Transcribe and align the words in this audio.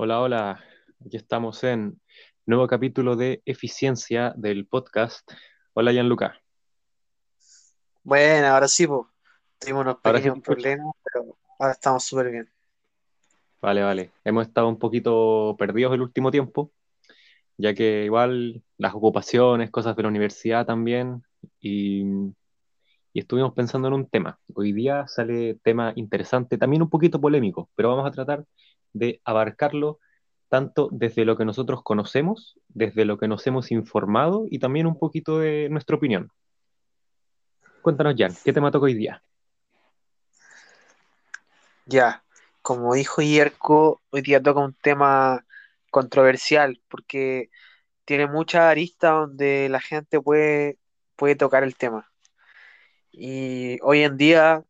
Hola, 0.00 0.20
hola. 0.20 0.64
Aquí 1.04 1.16
estamos 1.16 1.64
en 1.64 2.00
nuevo 2.46 2.68
capítulo 2.68 3.16
de 3.16 3.42
eficiencia 3.44 4.32
del 4.36 4.64
podcast. 4.64 5.28
Hola, 5.72 5.90
Gianluca. 5.90 6.40
Bueno, 8.04 8.46
ahora 8.46 8.68
sí, 8.68 8.86
pues. 8.86 9.06
Tuvimos 9.58 9.82
unos 9.82 9.96
Ahora 10.04 10.20
sí 10.20 10.30
pequeños 10.30 10.34
te 10.34 10.38
escucho. 10.38 10.52
problemas, 10.52 10.94
pero 11.02 11.36
ahora 11.58 11.72
estamos 11.72 12.04
súper 12.04 12.30
bien. 12.30 12.48
Vale, 13.60 13.82
vale. 13.82 14.12
Hemos 14.22 14.46
estado 14.46 14.68
un 14.68 14.78
poquito 14.78 15.56
perdidos 15.58 15.94
el 15.94 16.02
último 16.02 16.30
tiempo, 16.30 16.70
ya 17.56 17.74
que 17.74 18.04
igual 18.04 18.62
las 18.76 18.94
ocupaciones, 18.94 19.72
cosas 19.72 19.96
de 19.96 20.02
la 20.04 20.08
universidad 20.10 20.64
también, 20.64 21.24
y, 21.60 22.04
y 23.12 23.20
estuvimos 23.20 23.52
pensando 23.52 23.88
en 23.88 23.94
un 23.94 24.08
tema. 24.08 24.38
Hoy 24.54 24.72
día 24.72 25.08
sale 25.08 25.56
tema 25.56 25.92
interesante, 25.96 26.56
también 26.56 26.82
un 26.82 26.90
poquito 26.90 27.20
polémico, 27.20 27.68
pero 27.74 27.88
vamos 27.88 28.06
a 28.06 28.12
tratar 28.12 28.44
de 28.92 29.20
abarcarlo 29.24 29.98
tanto 30.48 30.88
desde 30.90 31.24
lo 31.24 31.36
que 31.36 31.44
nosotros 31.44 31.82
conocemos, 31.82 32.58
desde 32.68 33.04
lo 33.04 33.18
que 33.18 33.28
nos 33.28 33.46
hemos 33.46 33.70
informado 33.70 34.46
y 34.48 34.58
también 34.58 34.86
un 34.86 34.98
poquito 34.98 35.38
de 35.38 35.68
nuestra 35.70 35.96
opinión. 35.96 36.30
Cuéntanos, 37.82 38.14
Jan, 38.16 38.34
¿qué 38.44 38.52
tema 38.52 38.70
toca 38.70 38.86
hoy 38.86 38.94
día? 38.94 39.22
Ya, 41.86 42.24
como 42.62 42.94
dijo 42.94 43.22
Yerko, 43.22 44.02
hoy 44.10 44.22
día 44.22 44.42
toca 44.42 44.60
un 44.60 44.74
tema 44.74 45.44
controversial 45.90 46.80
porque 46.88 47.50
tiene 48.04 48.26
muchas 48.26 48.62
aristas 48.62 49.12
donde 49.12 49.68
la 49.68 49.80
gente 49.80 50.20
puede, 50.20 50.78
puede 51.16 51.34
tocar 51.34 51.62
el 51.62 51.76
tema. 51.76 52.10
Y 53.10 53.78
hoy 53.82 54.02
en 54.02 54.16
día, 54.16 54.64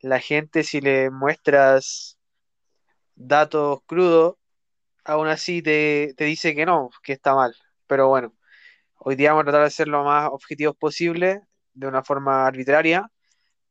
la 0.00 0.18
gente, 0.18 0.62
si 0.62 0.80
le 0.80 1.10
muestras 1.10 2.18
datos 3.14 3.80
crudos, 3.86 4.36
aún 5.04 5.28
así 5.28 5.62
te, 5.62 6.14
te 6.16 6.24
dice 6.24 6.54
que 6.54 6.66
no, 6.66 6.90
que 7.02 7.12
está 7.12 7.34
mal. 7.34 7.54
Pero 7.86 8.08
bueno, 8.08 8.34
hoy 8.96 9.16
día 9.16 9.30
vamos 9.32 9.42
a 9.42 9.44
tratar 9.46 9.64
de 9.64 9.70
ser 9.70 9.88
lo 9.88 10.04
más 10.04 10.28
objetivos 10.30 10.76
posible, 10.76 11.42
de 11.74 11.86
una 11.86 12.02
forma 12.02 12.46
arbitraria 12.46 13.10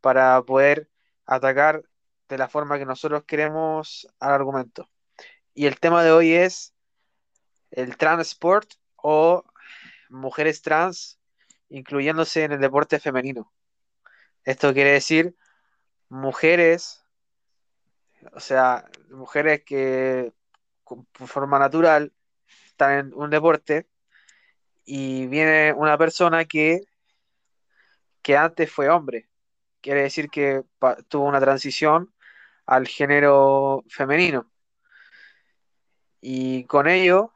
para 0.02 0.42
poder 0.44 0.90
atacar 1.26 1.84
de 2.30 2.38
la 2.38 2.48
forma 2.50 2.80
que 2.80 2.86
nosotros 2.86 3.24
queremos 3.26 4.08
al 4.20 4.34
argumento. 4.34 4.90
Y 5.54 5.68
el 5.68 5.80
tema 5.80 6.04
de 6.04 6.12
hoy 6.12 6.34
es 6.34 6.74
el 7.72 7.98
transport 7.98 8.74
o 8.96 9.44
mujeres 10.10 10.62
trans 10.62 11.20
incluyéndose 11.70 12.44
en 12.44 12.54
el 12.54 12.60
deporte 12.60 13.00
femenino. 13.00 13.52
Esto 14.44 14.74
quiere 14.74 14.92
decir 14.92 15.36
mujeres, 16.10 17.01
o 18.34 18.40
sea, 18.40 18.90
mujeres 19.10 19.64
que 19.66 20.34
por 20.84 21.28
forma 21.28 21.60
natural 21.60 22.14
están 22.68 22.98
en 23.00 23.14
un 23.14 23.30
deporte 23.30 23.88
y 24.86 25.28
viene 25.28 25.74
una 25.74 25.98
persona 25.98 26.46
que, 26.46 26.82
que 28.22 28.38
antes 28.38 28.72
fue 28.72 28.90
hombre. 28.90 29.30
Quiere 29.82 30.04
decir 30.04 30.30
que 30.30 30.64
tuvo 31.08 31.26
una 31.26 31.40
transición 31.40 32.14
al 32.66 32.88
género 32.88 33.84
femenino. 33.90 34.52
Y 36.20 36.66
con 36.66 36.88
ello 36.88 37.34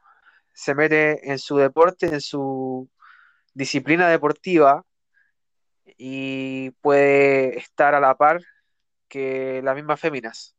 se 0.52 0.74
mete 0.74 1.30
en 1.30 1.38
su 1.38 1.56
deporte, 1.56 2.06
en 2.06 2.20
su 2.20 2.88
disciplina 3.52 4.08
deportiva 4.08 4.84
y 5.98 6.70
puede 6.82 7.58
estar 7.58 7.94
a 7.94 8.00
la 8.00 8.16
par 8.16 8.42
que 9.08 9.60
las 9.62 9.74
mismas 9.74 10.00
féminas. 10.00 10.55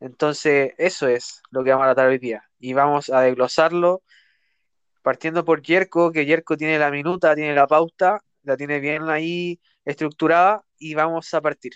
Entonces, 0.00 0.72
eso 0.78 1.08
es 1.08 1.42
lo 1.50 1.64
que 1.64 1.70
vamos 1.70 1.84
a 1.84 1.94
tratar 1.94 2.08
hoy 2.08 2.18
día. 2.18 2.44
Y 2.58 2.72
vamos 2.72 3.10
a 3.10 3.20
desglosarlo 3.22 4.02
partiendo 5.02 5.44
por 5.44 5.62
Yerko, 5.62 6.12
que 6.12 6.26
Yerko 6.26 6.56
tiene 6.56 6.78
la 6.78 6.90
minuta, 6.90 7.34
tiene 7.34 7.54
la 7.54 7.66
pauta, 7.66 8.20
la 8.42 8.56
tiene 8.56 8.80
bien 8.80 9.08
ahí 9.08 9.58
estructurada 9.84 10.62
y 10.78 10.94
vamos 10.94 11.32
a 11.34 11.40
partir. 11.40 11.72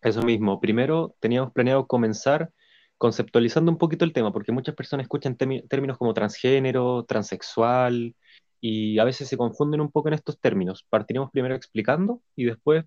Eso 0.00 0.22
mismo. 0.22 0.60
Primero 0.60 1.16
teníamos 1.20 1.52
planeado 1.52 1.86
comenzar 1.86 2.50
conceptualizando 2.98 3.70
un 3.70 3.78
poquito 3.78 4.04
el 4.04 4.12
tema, 4.12 4.32
porque 4.32 4.52
muchas 4.52 4.74
personas 4.74 5.04
escuchan 5.04 5.36
términos 5.36 5.98
como 5.98 6.14
transgénero, 6.14 7.04
transexual, 7.04 8.14
y 8.60 8.98
a 8.98 9.04
veces 9.04 9.28
se 9.28 9.36
confunden 9.36 9.80
un 9.80 9.90
poco 9.90 10.08
en 10.08 10.14
estos 10.14 10.38
términos. 10.40 10.84
Partiremos 10.88 11.30
primero 11.30 11.54
explicando 11.54 12.22
y 12.34 12.44
después 12.44 12.84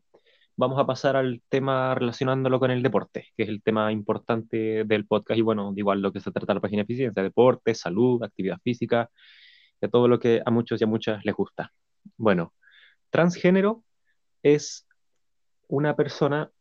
vamos 0.56 0.80
a 0.80 0.86
pasar 0.86 1.16
al 1.16 1.42
tema 1.50 1.96
relacionándolo 1.96 2.60
con 2.60 2.72
el 2.72 2.84
deporte, 2.84 3.28
que 3.36 3.44
es 3.44 3.50
el 3.50 3.62
tema 3.64 3.92
importante 3.92 4.84
del 4.86 5.08
podcast 5.08 5.38
y 5.38 5.42
bueno, 5.42 5.74
igual 5.76 6.02
lo 6.02 6.12
que 6.12 6.20
se 6.20 6.32
trata 6.32 6.54
la 6.54 6.60
página 6.60 6.82
de 6.82 6.84
eficiencia, 6.84 7.24
deporte, 7.24 7.74
salud, 7.76 8.24
actividad 8.24 8.58
física, 8.64 9.10
de 9.82 9.90
todo 9.90 10.08
lo 10.08 10.20
que 10.20 10.42
a 10.46 10.52
muchos 10.52 10.80
y 10.80 10.84
a 10.84 10.88
muchas 10.88 11.26
les 11.26 11.36
gusta. 11.36 11.74
Bueno, 12.18 12.54
transgénero 13.10 13.84
es 14.44 14.88
una 15.68 15.96
persona 15.96 16.52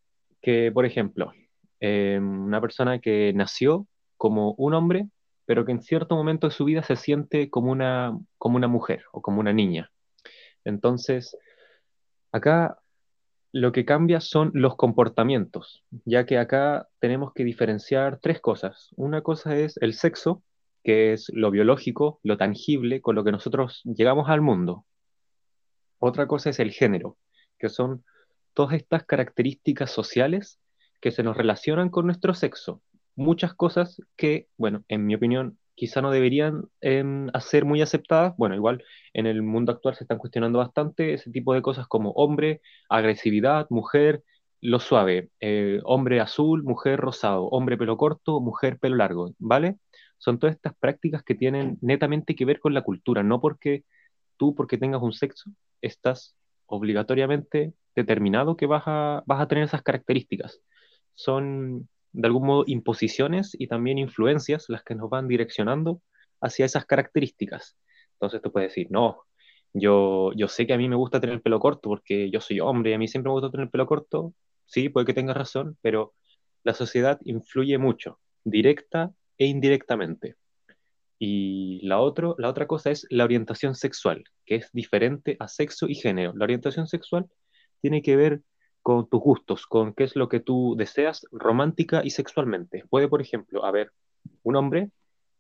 que, 0.40 0.70
por 0.72 0.86
ejemplo, 0.86 1.32
eh, 1.80 2.18
una 2.20 2.60
persona 2.60 3.00
que 3.00 3.32
nació 3.34 3.86
como 4.16 4.52
un 4.52 4.74
hombre, 4.74 5.08
pero 5.46 5.64
que 5.64 5.72
en 5.72 5.82
cierto 5.82 6.14
momento 6.14 6.48
de 6.48 6.54
su 6.54 6.64
vida 6.64 6.82
se 6.82 6.96
siente 6.96 7.50
como 7.50 7.72
una, 7.72 8.18
como 8.38 8.56
una 8.56 8.68
mujer 8.68 9.04
o 9.12 9.20
como 9.20 9.40
una 9.40 9.52
niña. 9.52 9.90
Entonces, 10.64 11.36
acá 12.32 12.79
lo 13.52 13.72
que 13.72 13.84
cambia 13.84 14.20
son 14.20 14.50
los 14.54 14.76
comportamientos, 14.76 15.84
ya 16.04 16.24
que 16.24 16.38
acá 16.38 16.88
tenemos 17.00 17.32
que 17.32 17.44
diferenciar 17.44 18.18
tres 18.20 18.40
cosas. 18.40 18.90
Una 18.96 19.22
cosa 19.22 19.56
es 19.56 19.76
el 19.78 19.94
sexo, 19.94 20.42
que 20.84 21.12
es 21.12 21.30
lo 21.34 21.50
biológico, 21.50 22.20
lo 22.22 22.36
tangible, 22.36 23.00
con 23.00 23.16
lo 23.16 23.24
que 23.24 23.32
nosotros 23.32 23.82
llegamos 23.84 24.28
al 24.28 24.40
mundo. 24.40 24.84
Otra 25.98 26.26
cosa 26.26 26.50
es 26.50 26.60
el 26.60 26.70
género, 26.70 27.16
que 27.58 27.68
son 27.68 28.04
todas 28.54 28.74
estas 28.74 29.04
características 29.04 29.90
sociales 29.90 30.60
que 31.00 31.10
se 31.10 31.22
nos 31.22 31.36
relacionan 31.36 31.90
con 31.90 32.06
nuestro 32.06 32.34
sexo. 32.34 32.82
Muchas 33.16 33.54
cosas 33.54 34.00
que, 34.16 34.48
bueno, 34.56 34.84
en 34.88 35.06
mi 35.06 35.14
opinión, 35.14 35.58
quizá 35.80 36.02
no 36.02 36.10
deberían 36.10 36.64
eh, 36.82 37.02
ser 37.40 37.64
muy 37.64 37.80
aceptadas. 37.80 38.36
Bueno, 38.36 38.54
igual 38.54 38.84
en 39.14 39.24
el 39.26 39.40
mundo 39.40 39.72
actual 39.72 39.94
se 39.94 40.04
están 40.04 40.18
cuestionando 40.18 40.58
bastante 40.58 41.14
ese 41.14 41.30
tipo 41.30 41.54
de 41.54 41.62
cosas 41.62 41.86
como 41.88 42.10
hombre, 42.10 42.60
agresividad, 42.90 43.66
mujer, 43.70 44.22
lo 44.60 44.78
suave, 44.78 45.30
eh, 45.40 45.80
hombre 45.84 46.20
azul, 46.20 46.64
mujer 46.64 47.00
rosado, 47.00 47.46
hombre 47.46 47.78
pelo 47.78 47.96
corto, 47.96 48.40
mujer 48.40 48.78
pelo 48.78 48.96
largo, 48.96 49.32
¿vale? 49.38 49.78
Son 50.18 50.38
todas 50.38 50.54
estas 50.54 50.74
prácticas 50.78 51.22
que 51.22 51.34
tienen 51.34 51.78
netamente 51.80 52.34
que 52.34 52.44
ver 52.44 52.60
con 52.60 52.74
la 52.74 52.82
cultura, 52.82 53.22
no 53.22 53.40
porque 53.40 53.84
tú, 54.36 54.54
porque 54.54 54.76
tengas 54.76 55.00
un 55.00 55.14
sexo, 55.14 55.50
estás 55.80 56.36
obligatoriamente 56.66 57.72
determinado 57.96 58.54
que 58.58 58.66
vas 58.66 58.82
a 58.86 59.46
tener 59.48 59.64
esas 59.64 59.82
características. 59.82 60.60
Son 61.14 61.88
de 62.12 62.26
algún 62.26 62.46
modo 62.46 62.64
imposiciones 62.66 63.56
y 63.58 63.68
también 63.68 63.98
influencias 63.98 64.66
las 64.68 64.82
que 64.82 64.94
nos 64.94 65.10
van 65.10 65.28
direccionando 65.28 66.02
hacia 66.40 66.66
esas 66.66 66.86
características. 66.86 67.76
Entonces 68.14 68.42
tú 68.42 68.52
puedes 68.52 68.70
decir, 68.70 68.88
no, 68.90 69.22
yo, 69.72 70.32
yo 70.34 70.48
sé 70.48 70.66
que 70.66 70.72
a 70.72 70.78
mí 70.78 70.88
me 70.88 70.96
gusta 70.96 71.20
tener 71.20 71.34
el 71.36 71.42
pelo 71.42 71.60
corto 71.60 71.88
porque 71.88 72.30
yo 72.30 72.40
soy 72.40 72.60
hombre 72.60 72.90
y 72.90 72.94
a 72.94 72.98
mí 72.98 73.08
siempre 73.08 73.28
me 73.28 73.34
gusta 73.34 73.50
tener 73.50 73.64
el 73.64 73.70
pelo 73.70 73.86
corto. 73.86 74.34
Sí, 74.66 74.88
puede 74.88 75.06
que 75.06 75.14
tengas 75.14 75.36
razón, 75.36 75.76
pero 75.82 76.14
la 76.64 76.74
sociedad 76.74 77.18
influye 77.24 77.78
mucho, 77.78 78.18
directa 78.44 79.12
e 79.38 79.46
indirectamente. 79.46 80.36
Y 81.18 81.86
la, 81.86 82.00
otro, 82.00 82.34
la 82.38 82.48
otra 82.48 82.66
cosa 82.66 82.90
es 82.90 83.06
la 83.10 83.24
orientación 83.24 83.74
sexual, 83.74 84.24
que 84.46 84.56
es 84.56 84.70
diferente 84.72 85.36
a 85.38 85.48
sexo 85.48 85.86
y 85.88 85.94
género. 85.94 86.32
La 86.34 86.44
orientación 86.44 86.86
sexual 86.86 87.26
tiene 87.80 88.02
que 88.02 88.16
ver 88.16 88.42
con 88.82 89.08
tus 89.08 89.20
gustos, 89.20 89.66
con 89.66 89.94
qué 89.94 90.04
es 90.04 90.16
lo 90.16 90.28
que 90.28 90.40
tú 90.40 90.74
deseas 90.76 91.26
romántica 91.32 92.02
y 92.04 92.10
sexualmente. 92.10 92.84
Puede, 92.88 93.08
por 93.08 93.20
ejemplo, 93.20 93.64
haber 93.64 93.92
un 94.42 94.56
hombre 94.56 94.90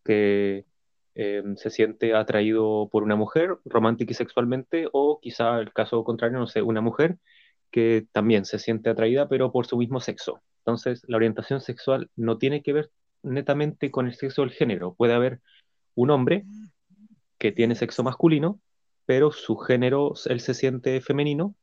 que 0.04 0.66
eh, 1.14 1.42
se 1.56 1.70
siente 1.70 2.14
atraído 2.14 2.88
por 2.90 3.02
una 3.02 3.16
mujer 3.16 3.58
romántica 3.64 4.12
y 4.12 4.14
sexualmente, 4.14 4.88
o 4.92 5.20
quizá 5.20 5.58
el 5.58 5.72
caso 5.72 6.04
contrario, 6.04 6.38
no 6.38 6.46
sé, 6.46 6.62
una 6.62 6.80
mujer 6.80 7.18
que 7.70 8.06
también 8.12 8.44
se 8.44 8.58
siente 8.58 8.90
atraída, 8.90 9.28
pero 9.28 9.52
por 9.52 9.66
su 9.66 9.76
mismo 9.76 10.00
sexo. 10.00 10.42
Entonces, 10.58 11.02
la 11.06 11.16
orientación 11.16 11.60
sexual 11.60 12.10
no 12.16 12.38
tiene 12.38 12.62
que 12.62 12.72
ver 12.72 12.90
netamente 13.22 13.90
con 13.90 14.06
el 14.06 14.14
sexo 14.14 14.42
o 14.42 14.44
el 14.44 14.50
género. 14.50 14.94
Puede 14.94 15.14
haber 15.14 15.40
un 15.94 16.10
hombre 16.10 16.44
que 17.38 17.52
tiene 17.52 17.74
sexo 17.74 18.02
masculino, 18.02 18.60
pero 19.06 19.32
su 19.32 19.56
género, 19.56 20.14
él 20.26 20.40
se 20.40 20.54
siente 20.54 21.00
femenino, 21.00 21.54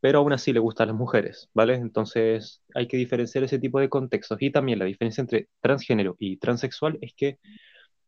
pero 0.00 0.18
aún 0.20 0.32
así 0.32 0.52
le 0.52 0.60
gustan 0.60 0.88
las 0.88 0.96
mujeres, 0.96 1.50
¿vale? 1.54 1.74
Entonces 1.74 2.62
hay 2.74 2.88
que 2.88 2.96
diferenciar 2.96 3.44
ese 3.44 3.58
tipo 3.58 3.80
de 3.80 3.88
contextos. 3.88 4.38
Y 4.40 4.50
también 4.50 4.78
la 4.78 4.86
diferencia 4.86 5.20
entre 5.20 5.48
transgénero 5.60 6.16
y 6.18 6.38
transexual 6.38 6.98
es 7.02 7.12
que 7.14 7.38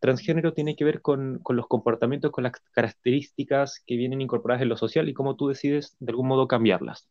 transgénero 0.00 0.54
tiene 0.54 0.74
que 0.74 0.84
ver 0.84 1.02
con, 1.02 1.38
con, 1.42 1.56
los 1.56 1.68
comportamientos, 1.68 2.32
con 2.32 2.44
las 2.44 2.52
características 2.72 3.82
que 3.86 3.96
vienen 3.96 4.20
incorporadas 4.20 4.62
en 4.62 4.70
lo 4.70 4.76
social 4.76 5.08
y 5.08 5.14
cómo 5.14 5.36
tú 5.36 5.48
decides 5.48 5.96
de 6.00 6.10
algún 6.12 6.28
modo 6.28 6.48
cambiarlas 6.48 7.08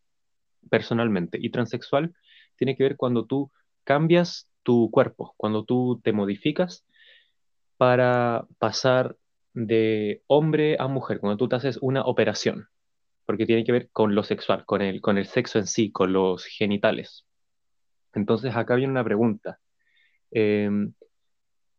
personalmente. 0.70 1.38
Y 1.42 1.52
transexual 1.52 2.14
tiene 2.58 2.76
que 2.76 2.84
ver 2.84 2.98
cuando 2.98 3.26
tú 3.26 3.52
cambias 3.84 4.50
tu 4.64 4.90
cuerpo, 4.92 5.34
cuando 5.38 5.64
tú 5.64 6.00
te 6.04 6.12
modificas 6.14 6.86
para 7.78 8.46
pasar 8.60 9.18
de 9.54 10.22
hombre 10.28 10.78
a 10.80 10.88
mujer, 10.88 11.20
cuando 11.20 11.38
tú 11.38 11.48
te 11.50 11.56
haces 11.56 11.78
una 11.82 12.04
operación, 12.04 12.68
porque 13.32 13.46
tiene 13.46 13.64
que 13.64 13.72
ver 13.72 13.90
con 13.94 14.14
lo 14.14 14.24
sexual, 14.24 14.66
con 14.66 14.82
el, 14.82 15.00
con 15.00 15.18
el 15.18 15.26
sexo 15.26 15.58
en 15.58 15.66
sí, 15.66 15.90
con 15.90 16.12
los 16.12 16.44
genitales. 16.44 17.26
Entonces 18.14 18.54
acá 18.58 18.76
viene 18.76 18.92
una 18.92 19.06
pregunta. 19.06 19.58
Em, 20.32 20.94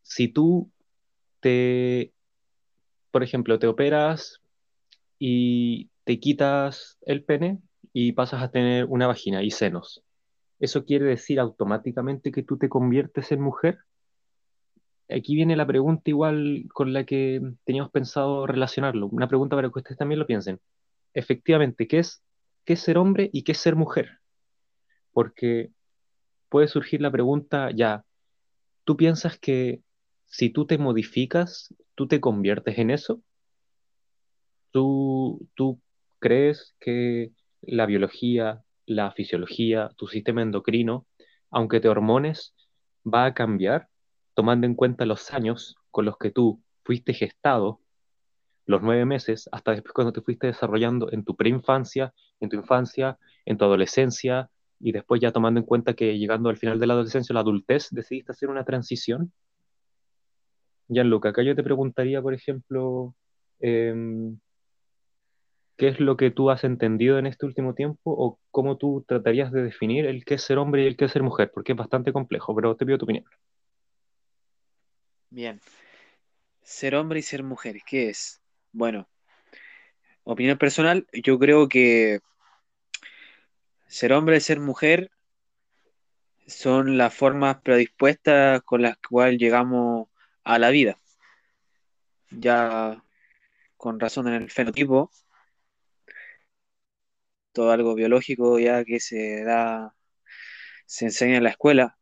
si 0.00 0.28
tú 0.28 0.72
te, 1.40 2.14
por 3.10 3.22
ejemplo, 3.22 3.58
te 3.58 3.66
operas 3.66 4.40
y 5.18 5.90
te 6.04 6.18
quitas 6.20 6.96
el 7.02 7.22
pene 7.22 7.58
y 7.92 8.12
pasas 8.12 8.42
a 8.42 8.50
tener 8.50 8.86
una 8.86 9.06
vagina 9.06 9.42
y 9.42 9.50
senos, 9.50 10.02
¿eso 10.58 10.86
quiere 10.86 11.04
decir 11.04 11.38
automáticamente 11.38 12.32
que 12.32 12.42
tú 12.42 12.56
te 12.56 12.70
conviertes 12.70 13.30
en 13.30 13.42
mujer? 13.42 13.80
Aquí 15.10 15.34
viene 15.34 15.54
la 15.54 15.66
pregunta 15.66 16.08
igual 16.08 16.64
con 16.72 16.94
la 16.94 17.04
que 17.04 17.42
teníamos 17.64 17.92
pensado 17.92 18.46
relacionarlo. 18.46 19.08
Una 19.08 19.28
pregunta 19.28 19.54
para 19.54 19.68
que 19.68 19.80
ustedes 19.80 19.98
también 19.98 20.18
lo 20.18 20.26
piensen. 20.26 20.58
Efectivamente, 21.14 21.86
¿qué 21.86 21.98
es, 21.98 22.22
qué 22.64 22.76
ser 22.76 22.98
hombre 22.98 23.30
y 23.32 23.44
qué 23.44 23.52
es 23.52 23.58
ser 23.58 23.76
mujer? 23.76 24.20
Porque 25.12 25.70
puede 26.48 26.68
surgir 26.68 27.00
la 27.00 27.10
pregunta, 27.10 27.70
ya, 27.70 28.04
¿tú 28.84 28.96
piensas 28.96 29.38
que 29.38 29.82
si 30.26 30.50
tú 30.50 30.66
te 30.66 30.78
modificas, 30.78 31.74
tú 31.94 32.08
te 32.08 32.20
conviertes 32.20 32.78
en 32.78 32.90
eso? 32.90 33.22
¿Tú, 34.70 35.48
tú 35.54 35.80
crees 36.18 36.74
que 36.80 37.32
la 37.60 37.84
biología, 37.86 38.64
la 38.86 39.12
fisiología, 39.12 39.90
tu 39.96 40.06
sistema 40.06 40.42
endocrino, 40.42 41.06
aunque 41.50 41.80
te 41.80 41.88
hormones, 41.88 42.54
va 43.04 43.26
a 43.26 43.34
cambiar 43.34 43.88
tomando 44.34 44.66
en 44.66 44.74
cuenta 44.74 45.04
los 45.04 45.32
años 45.32 45.76
con 45.90 46.06
los 46.06 46.16
que 46.16 46.30
tú 46.30 46.62
fuiste 46.84 47.12
gestado, 47.12 47.81
los 48.66 48.82
nueve 48.82 49.04
meses, 49.04 49.48
hasta 49.52 49.72
después 49.72 49.92
cuando 49.92 50.12
te 50.12 50.20
fuiste 50.20 50.46
desarrollando 50.46 51.10
en 51.12 51.24
tu 51.24 51.36
preinfancia, 51.36 52.12
en 52.40 52.48
tu 52.48 52.56
infancia, 52.56 53.18
en 53.44 53.58
tu 53.58 53.64
adolescencia, 53.64 54.50
y 54.82 54.92
después 54.92 55.20
ya 55.20 55.32
tomando 55.32 55.60
en 55.60 55.66
cuenta 55.66 55.94
que 55.94 56.18
llegando 56.18 56.50
al 56.50 56.56
final 56.56 56.80
de 56.80 56.86
la 56.86 56.94
adolescencia, 56.94 57.32
la 57.32 57.40
adultez, 57.40 57.88
decidiste 57.90 58.32
hacer 58.32 58.48
una 58.50 58.64
transición? 58.64 59.32
Gianluca, 60.88 61.30
acá 61.30 61.42
yo 61.42 61.54
te 61.54 61.62
preguntaría, 61.62 62.20
por 62.20 62.34
ejemplo, 62.34 63.14
em, 63.60 64.38
¿qué 65.76 65.88
es 65.88 66.00
lo 66.00 66.16
que 66.16 66.32
tú 66.32 66.50
has 66.50 66.64
entendido 66.64 67.18
en 67.18 67.26
este 67.26 67.46
último 67.46 67.74
tiempo 67.74 68.00
o 68.04 68.40
cómo 68.50 68.76
tú 68.76 69.04
tratarías 69.06 69.52
de 69.52 69.62
definir 69.62 70.04
el 70.04 70.24
qué 70.24 70.34
es 70.34 70.42
ser 70.42 70.58
hombre 70.58 70.82
y 70.82 70.86
el 70.86 70.96
qué 70.96 71.04
es 71.04 71.12
ser 71.12 71.22
mujer? 71.22 71.52
Porque 71.54 71.72
es 71.72 71.78
bastante 71.78 72.12
complejo, 72.12 72.54
pero 72.54 72.76
te 72.76 72.84
pido 72.84 72.98
tu 72.98 73.04
opinión. 73.04 73.24
Bien. 75.30 75.60
Ser 76.62 76.96
hombre 76.96 77.20
y 77.20 77.22
ser 77.22 77.44
mujer, 77.44 77.78
¿qué 77.86 78.10
es? 78.10 78.41
Bueno, 78.72 79.08
opinión 80.24 80.58
personal, 80.58 81.06
yo 81.12 81.38
creo 81.38 81.68
que 81.68 82.20
ser 83.86 84.12
hombre 84.12 84.36
y 84.38 84.40
ser 84.40 84.60
mujer 84.60 85.10
son 86.46 86.96
las 86.98 87.14
formas 87.14 87.60
predispuestas 87.62 88.62
con 88.62 88.82
las 88.82 88.96
cuales 88.98 89.38
llegamos 89.38 90.08
a 90.44 90.58
la 90.58 90.70
vida. 90.70 90.96
Ya 92.30 93.02
con 93.76 94.00
razón 94.00 94.28
en 94.28 94.34
el 94.34 94.50
fenotipo, 94.50 95.10
todo 97.52 97.70
algo 97.70 97.94
biológico 97.94 98.58
ya 98.58 98.84
que 98.84 99.00
se 99.00 99.44
da, 99.44 99.94
se 100.86 101.06
enseña 101.06 101.36
en 101.38 101.44
la 101.44 101.50
escuela, 101.50 101.98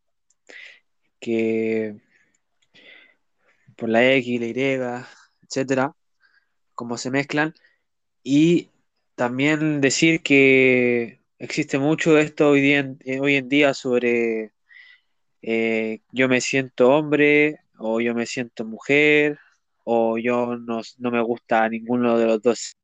que 1.21 2.01
por 3.77 3.89
la 3.89 4.05
X, 4.15 4.41
la 4.41 4.47
Y, 4.47 5.07
etcétera, 5.43 5.95
cómo 6.81 6.97
se 6.97 7.11
mezclan. 7.11 7.55
Y 8.23 8.71
también 9.15 9.83
decir 9.83 10.23
que 10.23 11.21
existe 11.39 11.79
mucho 11.79 12.19
esto 12.19 12.51
hoy 12.51 12.73
en, 12.73 12.99
hoy 13.21 13.37
en 13.37 13.49
día 13.51 13.75
sobre 13.75 14.53
eh, 15.43 16.01
yo 16.13 16.29
me 16.29 16.41
siento 16.41 16.91
hombre 16.91 17.61
o 17.79 18.01
yo 18.01 18.15
me 18.15 18.27
siento 18.27 18.65
mujer 18.65 19.39
o 19.85 20.19
yo 20.19 20.57
no, 20.57 20.83
me 20.99 21.23
gusta 21.23 21.69
ninguno 21.69 22.19
de 22.19 22.27
los 22.27 22.43
dos 22.43 22.77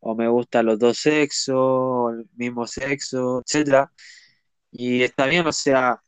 o 0.00 0.14
me 0.16 0.28
gustan 0.28 0.66
los 0.66 0.78
dos 0.78 0.98
sexos 0.98 1.54
o 1.56 2.10
el 2.10 2.28
mismo 2.36 2.66
sexo, 2.66 3.42
etcétera. 3.46 3.92
Y 4.72 5.02
está 5.02 5.26
bien, 5.26 5.46
o 5.46 5.52
sea, 5.52 6.02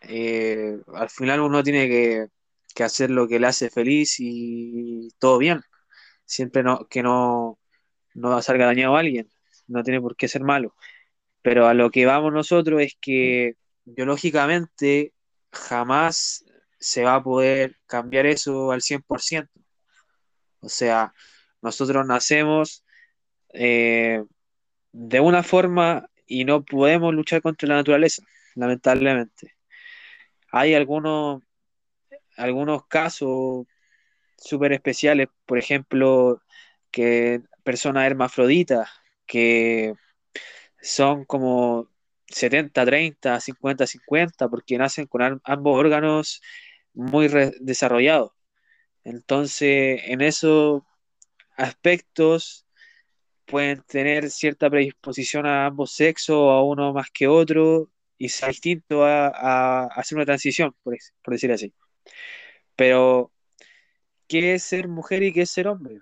eh, 0.00 0.78
al 0.94 1.10
final 1.10 1.40
uno 1.40 1.62
tiene 1.62 1.88
que, 1.88 2.28
hacer 2.84 3.10
lo 3.10 3.28
que 3.28 3.38
le 3.40 3.46
hace 3.48 3.70
feliz 3.70 4.16
y 4.18 5.10
todo 5.18 5.38
bien. 5.38 5.62
Siempre 6.32 6.62
no, 6.62 6.86
que 6.88 7.02
no, 7.02 7.58
no 8.14 8.40
salga 8.40 8.64
dañado 8.64 8.96
a 8.96 9.00
alguien, 9.00 9.28
no 9.66 9.82
tiene 9.82 10.00
por 10.00 10.16
qué 10.16 10.28
ser 10.28 10.42
malo. 10.42 10.74
Pero 11.42 11.66
a 11.66 11.74
lo 11.74 11.90
que 11.90 12.06
vamos 12.06 12.32
nosotros 12.32 12.80
es 12.80 12.96
que 12.98 13.56
biológicamente 13.84 15.12
jamás 15.52 16.42
se 16.78 17.04
va 17.04 17.16
a 17.16 17.22
poder 17.22 17.76
cambiar 17.86 18.24
eso 18.24 18.72
al 18.72 18.80
100%. 18.80 19.50
O 20.60 20.70
sea, 20.70 21.12
nosotros 21.60 22.06
nacemos 22.06 22.82
eh, 23.52 24.24
de 24.92 25.20
una 25.20 25.42
forma 25.42 26.08
y 26.26 26.46
no 26.46 26.64
podemos 26.64 27.12
luchar 27.12 27.42
contra 27.42 27.68
la 27.68 27.76
naturaleza, 27.76 28.22
lamentablemente. 28.54 29.54
Hay 30.50 30.72
algunos, 30.74 31.42
algunos 32.38 32.86
casos 32.86 33.66
súper 34.42 34.72
especiales, 34.72 35.28
por 35.46 35.58
ejemplo, 35.58 36.42
que 36.90 37.42
personas 37.64 38.06
hermafroditas 38.06 38.88
que 39.26 39.94
son 40.80 41.24
como 41.24 41.88
70, 42.28 42.84
30, 42.84 43.40
50, 43.40 43.86
50, 43.86 44.48
porque 44.48 44.78
nacen 44.78 45.06
con 45.06 45.40
ambos 45.44 45.78
órganos 45.78 46.42
muy 46.94 47.28
desarrollados. 47.60 48.32
Entonces, 49.04 50.02
en 50.06 50.20
esos 50.22 50.82
aspectos 51.56 52.66
pueden 53.46 53.82
tener 53.82 54.30
cierta 54.30 54.70
predisposición 54.70 55.46
a 55.46 55.66
ambos 55.66 55.92
sexos 55.94 56.36
a 56.50 56.62
uno 56.62 56.92
más 56.92 57.10
que 57.10 57.28
otro 57.28 57.90
y 58.18 58.28
sea 58.28 58.48
distinto 58.48 59.04
a, 59.04 59.86
hacer 59.86 60.16
una 60.16 60.26
transición, 60.26 60.74
por, 60.82 60.96
decir 61.26 61.52
así. 61.52 61.74
Pero, 62.76 63.32
¿qué 64.32 64.54
es 64.54 64.64
ser 64.64 64.88
mujer 64.88 65.22
y 65.22 65.32
qué 65.32 65.42
es 65.42 65.50
ser 65.50 65.68
hombre? 65.68 66.00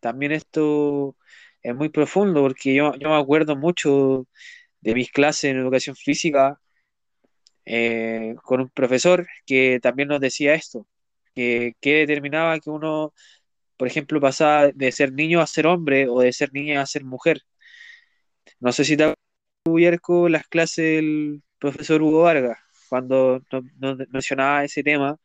También 0.00 0.32
esto 0.32 1.16
es 1.62 1.74
muy 1.74 1.88
profundo 1.88 2.42
porque 2.42 2.74
yo, 2.74 2.94
yo 2.96 3.10
me 3.10 3.16
acuerdo 3.16 3.56
mucho 3.56 4.26
de 4.82 4.94
mis 4.94 5.10
clases 5.10 5.44
en 5.52 5.58
educación 5.58 5.96
física 5.96 6.60
eh, 7.64 8.36
con 8.44 8.60
un 8.60 8.70
profesor 8.70 9.26
que 9.46 9.80
también 9.82 10.08
nos 10.08 10.20
decía 10.20 10.54
esto, 10.54 10.86
que, 11.34 11.74
que 11.80 11.94
determinaba 12.06 12.60
que 12.60 12.70
uno, 12.70 13.14
por 13.78 13.88
ejemplo, 13.88 14.20
pasaba 14.20 14.68
de 14.72 14.92
ser 14.92 15.12
niño 15.12 15.40
a 15.40 15.46
ser 15.46 15.66
hombre 15.66 16.08
o 16.08 16.20
de 16.20 16.32
ser 16.32 16.52
niña 16.52 16.82
a 16.82 16.86
ser 16.86 17.04
mujer. 17.04 17.40
No 18.60 18.72
sé 18.72 18.84
si 18.84 18.96
te 18.96 19.14
las 20.28 20.46
clases 20.48 20.76
del 20.76 21.42
profesor 21.58 22.02
Hugo 22.02 22.22
Vargas, 22.22 22.58
cuando 22.88 23.42
nos, 23.50 23.98
mencionaba 24.10 24.64
ese 24.64 24.82
tema 24.82 25.18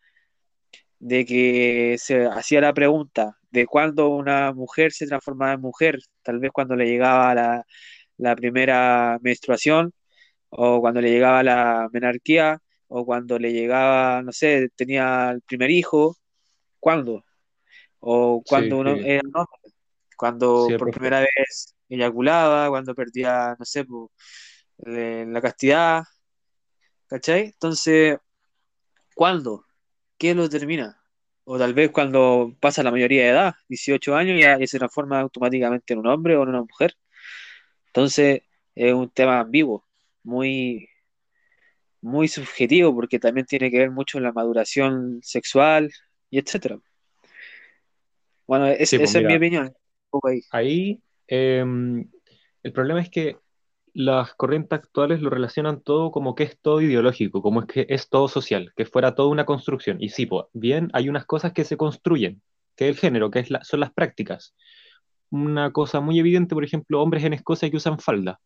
de 1.00 1.26
que 1.26 1.96
se 2.00 2.26
hacía 2.28 2.62
la 2.62 2.74
pregunta 2.74 3.38
de 3.52 3.66
cuándo 3.66 4.10
una 4.10 4.54
mujer 4.54 4.92
se 4.92 5.08
transformaba 5.08 5.54
en 5.54 5.62
mujer, 5.62 6.00
tal 6.24 6.40
vez 6.40 6.52
cuando 6.52 6.76
le 6.76 6.86
llegaba 6.86 7.34
la, 7.34 7.66
la 8.18 8.36
primera 8.36 9.18
menstruación, 9.22 9.94
o 10.50 10.82
cuando 10.82 11.02
le 11.02 11.12
llegaba 11.12 11.44
la 11.44 11.90
menarquía, 11.92 12.60
o 12.88 13.06
cuando 13.06 13.40
le 13.40 13.54
llegaba, 13.54 14.22
no 14.24 14.32
sé, 14.32 14.70
tenía 14.76 15.32
el 15.32 15.42
primer 15.42 15.72
hijo, 15.72 16.18
¿cuándo? 16.80 17.24
O 18.00 18.44
cuando 18.46 18.78
uno 18.80 18.96
era 18.96 19.22
hombre, 19.26 19.74
cuando 20.18 20.68
por 20.78 20.92
primera 20.92 21.22
vez 21.22 21.76
eyaculaba, 21.88 22.70
cuando 22.70 22.96
perdía, 22.96 23.56
no 23.58 23.66
sé, 23.66 23.86
la 24.78 25.42
castidad, 25.42 26.04
¿cachai? 27.08 27.46
Entonces, 27.46 28.18
¿cuándo? 29.16 29.66
¿Qué 30.20 30.36
lo 30.36 30.48
determina? 30.48 31.02
O 31.46 31.58
tal 31.58 31.74
vez 31.74 31.92
cuando 31.92 32.56
pasa 32.60 32.84
la 32.84 32.92
mayoría 32.92 33.24
de 33.24 33.30
edad, 33.30 33.56
18 33.70 34.16
años, 34.16 34.40
ya, 34.40 34.60
ya 34.60 34.68
se 34.68 34.78
transforma 34.78 35.22
automáticamente 35.22 35.94
en 35.94 36.00
un 36.00 36.08
hombre 36.08 36.36
o 36.36 36.44
en 36.44 36.50
una 36.50 36.62
mujer. 36.62 36.94
Entonces, 37.88 38.42
es 38.76 38.94
un 38.94 39.10
tema 39.10 39.40
ambiguo 39.40 39.88
muy, 40.24 40.90
muy 42.02 42.28
subjetivo 42.28 42.94
porque 42.94 43.18
también 43.18 43.48
tiene 43.48 43.72
que 43.72 43.80
ver 43.80 43.92
mucho 43.92 44.18
en 44.18 44.26
la 44.26 44.34
maduración 44.34 45.22
sexual 45.24 45.90
y 46.30 46.40
etcétera. 46.40 46.80
Bueno, 48.46 48.68
esa 48.68 48.98
pues 48.98 49.16
es 49.16 49.24
mi 49.24 49.36
opinión. 49.36 49.74
Ahí, 50.52 51.02
em, 51.28 52.10
el 52.62 52.74
problema 52.74 53.02
es 53.02 53.10
que 53.10 53.38
las 54.00 54.34
corrientes 54.34 54.80
actuales 54.80 55.22
lo 55.22 55.30
relacionan 55.30 55.82
todo 55.82 56.12
como 56.12 56.34
que 56.34 56.44
es 56.44 56.58
todo 56.62 56.80
ideológico, 56.80 57.42
como 57.42 57.60
es 57.60 57.66
que 57.66 57.86
es 57.90 58.08
todo 58.08 58.30
social, 58.30 58.72
que 58.78 58.86
fuera 58.86 59.14
toda 59.14 59.28
una 59.28 59.46
construcción. 59.46 59.98
Y 60.02 60.08
sí, 60.08 60.26
pues, 60.26 60.46
bien, 60.54 60.90
hay 60.94 61.10
unas 61.10 61.26
cosas 61.26 61.52
que 61.52 61.66
se 61.66 61.76
construyen, 61.76 62.42
que 62.78 62.86
es 62.86 62.92
el 62.92 62.98
género, 62.98 63.30
que 63.30 63.40
es 63.40 63.50
son 63.64 63.82
las 63.82 63.92
prácticas. 63.92 64.56
Una 65.30 65.74
cosa 65.74 66.00
muy 66.00 66.18
evidente, 66.18 66.56
por 66.56 66.64
ejemplo, 66.64 67.02
hombres 67.02 67.26
en 67.26 67.34
Escocia 67.34 67.70
que 67.70 67.76
usan 67.76 68.00
falda. 68.00 68.40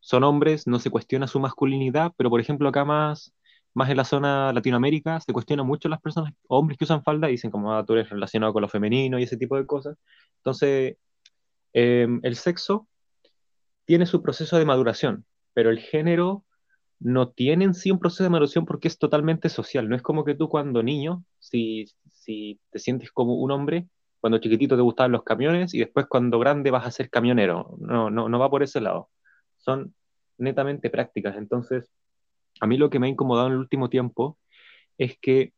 Son 0.00 0.24
hombres, 0.24 0.66
no 0.66 0.80
se 0.80 0.90
cuestiona 0.90 1.28
su 1.28 1.38
masculinidad, 1.38 2.12
pero 2.16 2.28
por 2.28 2.40
ejemplo 2.40 2.68
acá 2.68 2.84
más, 2.84 3.32
más 3.74 3.90
en 3.90 3.98
la 3.98 4.04
zona 4.04 4.52
Latinoamérica 4.52 5.20
se 5.20 5.32
cuestiona 5.32 5.62
mucho 5.62 5.88
las 5.88 6.00
personas, 6.00 6.34
hombres 6.48 6.76
que 6.76 6.84
usan 6.84 7.04
falda, 7.04 7.28
y 7.28 7.32
dicen 7.32 7.52
como 7.52 7.72
ah, 7.72 7.84
tú 7.86 7.92
eres 7.92 8.10
relacionado 8.10 8.52
con 8.52 8.62
lo 8.62 8.68
femenino 8.68 9.16
y 9.20 9.22
ese 9.22 9.36
tipo 9.36 9.56
de 9.56 9.64
cosas. 9.66 9.96
Entonces, 10.38 10.96
em, 11.72 12.20
el 12.24 12.34
sexo 12.36 12.87
tiene 13.88 14.04
su 14.04 14.20
proceso 14.20 14.58
de 14.58 14.66
maduración, 14.66 15.24
pero 15.54 15.70
el 15.70 15.78
género 15.78 16.44
no 17.00 17.30
tiene 17.30 17.64
en 17.64 17.72
sí 17.72 17.90
un 17.90 17.98
proceso 17.98 18.22
de 18.22 18.28
maduración 18.28 18.66
porque 18.66 18.86
es 18.86 18.98
totalmente 18.98 19.48
social. 19.48 19.88
No 19.88 19.96
es 19.96 20.02
como 20.02 20.26
que 20.26 20.34
tú 20.34 20.50
cuando 20.50 20.82
niño, 20.82 21.24
si, 21.38 21.86
si 22.10 22.60
te 22.70 22.80
sientes 22.80 23.10
como 23.10 23.36
un 23.36 23.50
hombre, 23.50 23.88
cuando 24.20 24.40
chiquitito 24.40 24.76
te 24.76 24.82
gustaban 24.82 25.12
los 25.12 25.22
camiones 25.22 25.72
y 25.72 25.78
después 25.78 26.04
cuando 26.06 26.38
grande 26.38 26.70
vas 26.70 26.84
a 26.86 26.90
ser 26.90 27.08
camionero. 27.08 27.78
No, 27.78 28.10
no, 28.10 28.28
no 28.28 28.38
va 28.38 28.50
por 28.50 28.62
ese 28.62 28.82
lado. 28.82 29.08
Son 29.56 29.94
netamente 30.36 30.90
prácticas. 30.90 31.38
Entonces, 31.38 31.90
a 32.60 32.66
mí 32.66 32.76
lo 32.76 32.90
que 32.90 32.98
me 32.98 33.06
ha 33.06 33.10
incomodado 33.10 33.46
en 33.46 33.54
el 33.54 33.58
último 33.58 33.88
tiempo 33.88 34.36
es 34.98 35.16
que 35.18 35.54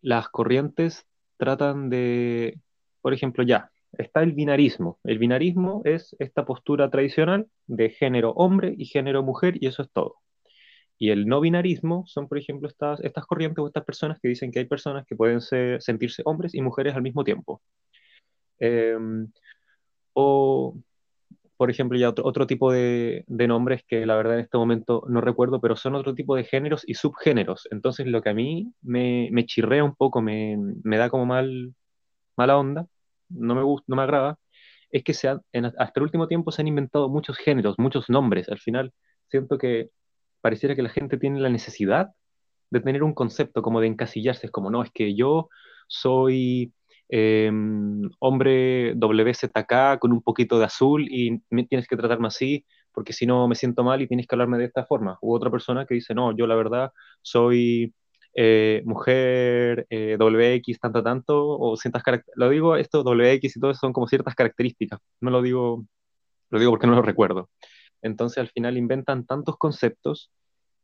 las 0.00 0.28
corrientes 0.28 1.08
tratan 1.38 1.90
de, 1.90 2.60
por 3.00 3.14
ejemplo, 3.14 3.42
ya, 3.42 3.72
está 3.98 4.22
el 4.22 4.32
binarismo. 4.32 4.98
El 5.04 5.18
binarismo 5.18 5.82
es 5.84 6.16
esta 6.18 6.46
postura 6.46 6.90
tradicional 6.90 7.48
de 7.66 7.90
género 7.90 8.30
hombre 8.32 8.74
y 8.78 8.86
género 8.86 9.22
mujer 9.22 9.56
y 9.60 9.66
eso 9.66 9.82
es 9.82 9.90
todo. 9.92 10.16
Y 10.98 11.10
el 11.10 11.26
no 11.26 11.40
binarismo 11.40 12.04
son, 12.06 12.28
por 12.28 12.38
ejemplo, 12.38 12.68
estas, 12.68 13.00
estas 13.00 13.26
corrientes 13.26 13.58
o 13.58 13.66
estas 13.68 13.84
personas 13.84 14.18
que 14.20 14.28
dicen 14.28 14.50
que 14.50 14.60
hay 14.60 14.66
personas 14.66 15.06
que 15.06 15.16
pueden 15.16 15.40
sentirse 15.40 16.22
hombres 16.24 16.54
y 16.54 16.62
mujeres 16.62 16.94
al 16.96 17.02
mismo 17.02 17.24
tiempo. 17.24 17.62
Em, 18.58 19.30
o, 20.14 20.76
por 21.56 21.70
ejemplo, 21.70 21.98
ya 21.98 22.10
otro, 22.10 22.46
tipo 22.46 22.72
de, 22.72 23.24
nombres 23.28 23.84
que 23.86 24.06
la 24.06 24.16
verdad 24.16 24.34
en 24.34 24.40
este 24.40 24.58
momento 24.58 25.04
no 25.08 25.20
recuerdo, 25.20 25.60
pero 25.60 25.76
son 25.76 25.94
otro 25.94 26.14
tipo 26.14 26.36
de 26.36 26.44
géneros 26.44 26.82
y 26.86 26.94
subgéneros. 26.94 27.68
Entonces, 27.70 28.06
lo 28.06 28.22
que 28.22 28.30
a 28.30 28.34
mí 28.34 28.72
me, 28.82 29.28
me 29.32 29.46
chirrea 29.46 29.84
un 29.84 29.94
poco, 29.94 30.22
me, 30.22 30.56
me 30.84 30.98
da 30.98 31.10
como 31.10 31.26
mal, 31.26 31.74
mala 32.36 32.58
onda, 32.58 32.86
no 33.28 33.54
me 33.54 33.62
gusta, 33.62 33.84
no 33.88 33.96
me 33.96 34.02
agrada, 34.02 34.38
es 34.90 35.04
que 35.04 35.14
se 35.14 35.28
hasta 35.28 35.92
el 35.96 36.02
último 36.02 36.28
tiempo 36.28 36.50
se 36.52 36.62
han 36.62 36.68
inventado 36.68 37.08
muchos 37.08 37.36
géneros, 37.38 37.78
muchos 37.78 38.08
nombres. 38.08 38.48
Al 38.48 38.58
final 38.58 38.92
siento 39.28 39.58
que 39.58 39.90
pareciera 40.40 40.74
que 40.74 40.82
la 40.82 40.88
gente 40.88 41.18
tiene 41.18 41.40
la 41.40 41.50
necesidad 41.50 42.08
de 42.70 42.80
tener 42.80 43.02
un 43.02 43.14
concepto 43.14 43.62
como 43.62 43.80
de 43.80 43.88
encasillarse. 43.88 44.46
Es 44.46 44.52
como, 44.52 44.70
no, 44.70 44.82
es 44.82 44.90
que 44.92 45.14
yo 45.14 45.48
soy 45.88 46.72
em, 47.08 48.08
hombre 48.20 48.94
WZK 48.94 49.98
con 49.98 50.12
un 50.12 50.22
poquito 50.22 50.58
de 50.58 50.64
azul 50.66 51.06
y 51.10 51.38
tienes 51.66 51.88
que 51.88 51.96
tratarme 51.96 52.28
así 52.28 52.64
porque 52.92 53.12
si 53.12 53.26
no 53.26 53.46
me 53.46 53.54
siento 53.54 53.84
mal 53.84 54.02
y 54.02 54.08
tienes 54.08 54.26
que 54.26 54.34
hablarme 54.34 54.58
de 54.58 54.64
esta 54.64 54.84
forma. 54.84 55.18
U 55.20 55.32
otra 55.32 55.50
persona 55.50 55.86
que 55.86 55.94
dice, 55.94 56.14
no, 56.14 56.36
yo 56.36 56.46
la 56.46 56.56
verdad 56.56 56.92
soy 57.22 57.94
eh, 58.40 58.82
mujer, 58.84 59.88
eh, 59.90 60.16
WX, 60.16 60.78
tanto, 60.78 61.02
tanto, 61.02 61.58
o 61.58 61.76
ciertas 61.76 62.04
Lo 62.36 62.48
digo, 62.48 62.76
esto 62.76 63.02
WX 63.02 63.56
y 63.56 63.60
todo 63.60 63.74
son 63.74 63.92
como 63.92 64.06
ciertas 64.06 64.36
características. 64.36 65.00
No 65.20 65.30
lo 65.30 65.42
digo, 65.42 65.84
lo 66.50 66.58
digo 66.60 66.70
porque 66.70 66.86
no 66.86 66.94
lo 66.94 67.02
recuerdo. 67.02 67.50
Entonces 68.00 68.38
al 68.38 68.48
final 68.48 68.76
inventan 68.76 69.26
tantos 69.26 69.56
conceptos 69.58 70.30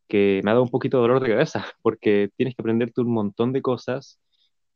que 0.08 0.40
me 0.44 0.50
ha 0.50 0.54
dado 0.54 0.64
un 0.64 0.70
poquito 0.70 0.96
de 0.96 1.02
dolor 1.02 1.22
de 1.22 1.28
cabeza, 1.30 1.64
porque 1.82 2.30
tienes 2.36 2.56
que 2.56 2.62
aprenderte 2.62 3.02
un 3.02 3.12
montón 3.12 3.52
de 3.52 3.62
cosas 3.62 4.18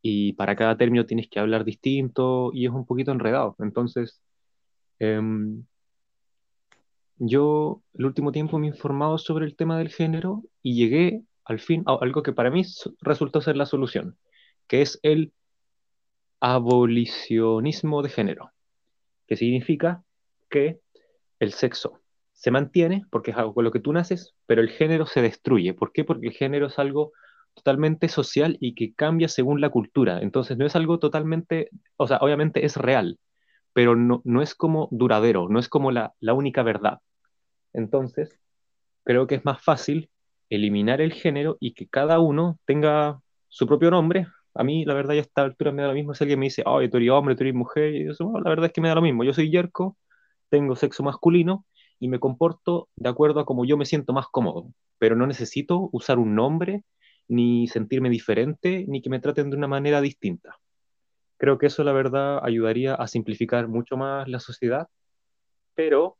y 0.00 0.34
para 0.34 0.54
cada 0.54 0.76
término 0.76 1.04
tienes 1.04 1.28
que 1.28 1.40
hablar 1.40 1.64
distinto 1.64 2.52
y 2.54 2.66
es 2.66 2.72
un 2.72 2.86
poquito 2.86 3.10
enredado. 3.10 3.56
Entonces, 3.58 4.22
em, 5.00 5.64
yo 7.18 7.82
el 7.94 8.06
último 8.06 8.30
tiempo 8.30 8.58
me 8.60 8.68
he 8.68 8.70
informado 8.70 9.18
sobre 9.18 9.46
el 9.46 9.56
tema 9.56 9.78
del 9.78 9.88
género 9.88 10.44
y 10.62 10.76
llegué 10.76 11.24
al 11.48 11.60
fin 11.60 11.82
algo 11.86 12.22
que 12.22 12.32
para 12.32 12.50
mí 12.50 12.62
resultó 13.00 13.40
ser 13.40 13.56
la 13.56 13.66
solución, 13.66 14.18
que 14.66 14.82
es 14.82 15.00
el 15.02 15.32
abolicionismo 16.40 18.02
de 18.02 18.10
género, 18.10 18.52
que 19.26 19.36
significa 19.36 20.04
que 20.50 20.80
el 21.40 21.52
sexo 21.52 22.00
se 22.32 22.50
mantiene 22.50 23.04
porque 23.10 23.30
es 23.30 23.36
algo 23.36 23.54
con 23.54 23.64
lo 23.64 23.72
que 23.72 23.80
tú 23.80 23.92
naces, 23.92 24.34
pero 24.46 24.60
el 24.60 24.68
género 24.68 25.06
se 25.06 25.22
destruye. 25.22 25.72
¿Por 25.72 25.90
qué? 25.92 26.04
Porque 26.04 26.28
el 26.28 26.34
género 26.34 26.66
es 26.66 26.78
algo 26.78 27.12
totalmente 27.54 28.08
social 28.08 28.58
y 28.60 28.74
que 28.74 28.94
cambia 28.94 29.28
según 29.28 29.60
la 29.62 29.70
cultura. 29.70 30.20
Entonces 30.20 30.58
no 30.58 30.66
es 30.66 30.76
algo 30.76 30.98
totalmente, 30.98 31.70
o 31.96 32.06
sea, 32.06 32.18
obviamente 32.18 32.66
es 32.66 32.76
real, 32.76 33.18
pero 33.72 33.96
no, 33.96 34.20
no 34.24 34.42
es 34.42 34.54
como 34.54 34.88
duradero, 34.92 35.48
no 35.48 35.58
es 35.58 35.68
como 35.68 35.90
la, 35.92 36.12
la 36.20 36.34
única 36.34 36.62
verdad. 36.62 36.98
Entonces, 37.72 38.38
creo 39.04 39.26
que 39.26 39.36
es 39.36 39.44
más 39.46 39.62
fácil 39.64 40.10
eliminar 40.50 41.00
el 41.00 41.12
género 41.12 41.56
y 41.60 41.74
que 41.74 41.86
cada 41.88 42.20
uno 42.20 42.58
tenga 42.64 43.20
su 43.48 43.66
propio 43.66 43.90
nombre. 43.90 44.26
A 44.54 44.64
mí, 44.64 44.84
la 44.84 44.94
verdad, 44.94 45.14
ya 45.14 45.20
a 45.20 45.22
esta 45.22 45.42
altura 45.42 45.72
me 45.72 45.82
da 45.82 45.88
lo 45.88 45.94
mismo 45.94 46.14
si 46.14 46.24
alguien 46.24 46.40
me 46.40 46.46
dice, 46.46 46.62
oh, 46.66 46.80
tú 46.88 46.96
eres 46.96 47.10
hombre, 47.10 47.36
tú 47.36 47.44
eres 47.44 47.54
mujer. 47.54 47.94
Y 47.94 48.06
yo, 48.06 48.32
la 48.42 48.50
verdad 48.50 48.66
es 48.66 48.72
que 48.72 48.80
me 48.80 48.88
da 48.88 48.94
lo 48.94 49.02
mismo. 49.02 49.24
Yo 49.24 49.32
soy 49.32 49.50
yerco, 49.50 49.96
tengo 50.48 50.76
sexo 50.76 51.02
masculino 51.02 51.64
y 52.00 52.08
me 52.08 52.18
comporto 52.18 52.88
de 52.96 53.08
acuerdo 53.08 53.40
a 53.40 53.44
como 53.44 53.64
yo 53.64 53.76
me 53.76 53.84
siento 53.84 54.12
más 54.12 54.26
cómodo. 54.28 54.72
Pero 54.98 55.16
no 55.16 55.26
necesito 55.26 55.88
usar 55.92 56.18
un 56.18 56.34
nombre, 56.34 56.84
ni 57.28 57.68
sentirme 57.68 58.10
diferente, 58.10 58.84
ni 58.88 59.02
que 59.02 59.10
me 59.10 59.20
traten 59.20 59.50
de 59.50 59.56
una 59.56 59.68
manera 59.68 60.00
distinta. 60.00 60.56
Creo 61.36 61.58
que 61.58 61.66
eso, 61.66 61.84
la 61.84 61.92
verdad, 61.92 62.40
ayudaría 62.42 62.94
a 62.94 63.06
simplificar 63.06 63.68
mucho 63.68 63.96
más 63.96 64.26
la 64.28 64.40
sociedad, 64.40 64.88
pero 65.74 66.16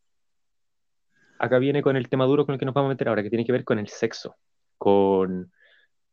acá 1.38 1.58
viene 1.58 1.82
con 1.82 1.96
el 1.96 2.08
tema 2.08 2.24
duro 2.24 2.46
con 2.46 2.54
el 2.54 2.58
que 2.58 2.66
nos 2.66 2.74
vamos 2.74 2.88
a 2.88 2.94
meter 2.94 3.08
ahora, 3.08 3.22
que 3.22 3.30
tiene 3.30 3.44
que 3.44 3.52
ver 3.52 3.64
con 3.64 3.78
el 3.78 3.88
sexo, 3.88 4.36
con 4.76 5.52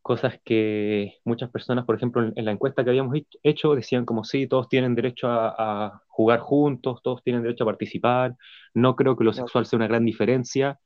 cosas 0.01 0.39
que 0.45 1.15
muchas 1.23 1.49
personas, 1.49 1.83
por 1.83 1.95
ejemplo, 1.95 2.31
en, 2.35 2.45
la 2.45 2.51
encuesta 2.51 2.83
que 2.83 2.91
habíamos 2.91 3.17
hecho, 3.41 3.73
decían 3.73 4.05
como 4.05 4.23
sí, 4.23 4.45
todos 4.45 4.69
tienen 4.69 4.93
derecho 4.93 5.27
a, 5.29 6.03
jugar 6.07 6.39
juntos, 6.39 7.01
todos 7.03 7.23
tienen 7.23 7.41
derecho 7.41 7.63
a 7.63 7.67
participar, 7.67 8.35
no 8.73 8.95
creo 8.95 9.17
que 9.17 9.23
lo 9.23 9.33
sexual 9.33 9.65
sea 9.65 9.77
una 9.77 9.87
gran 9.87 10.05
diferencia, 10.05 10.79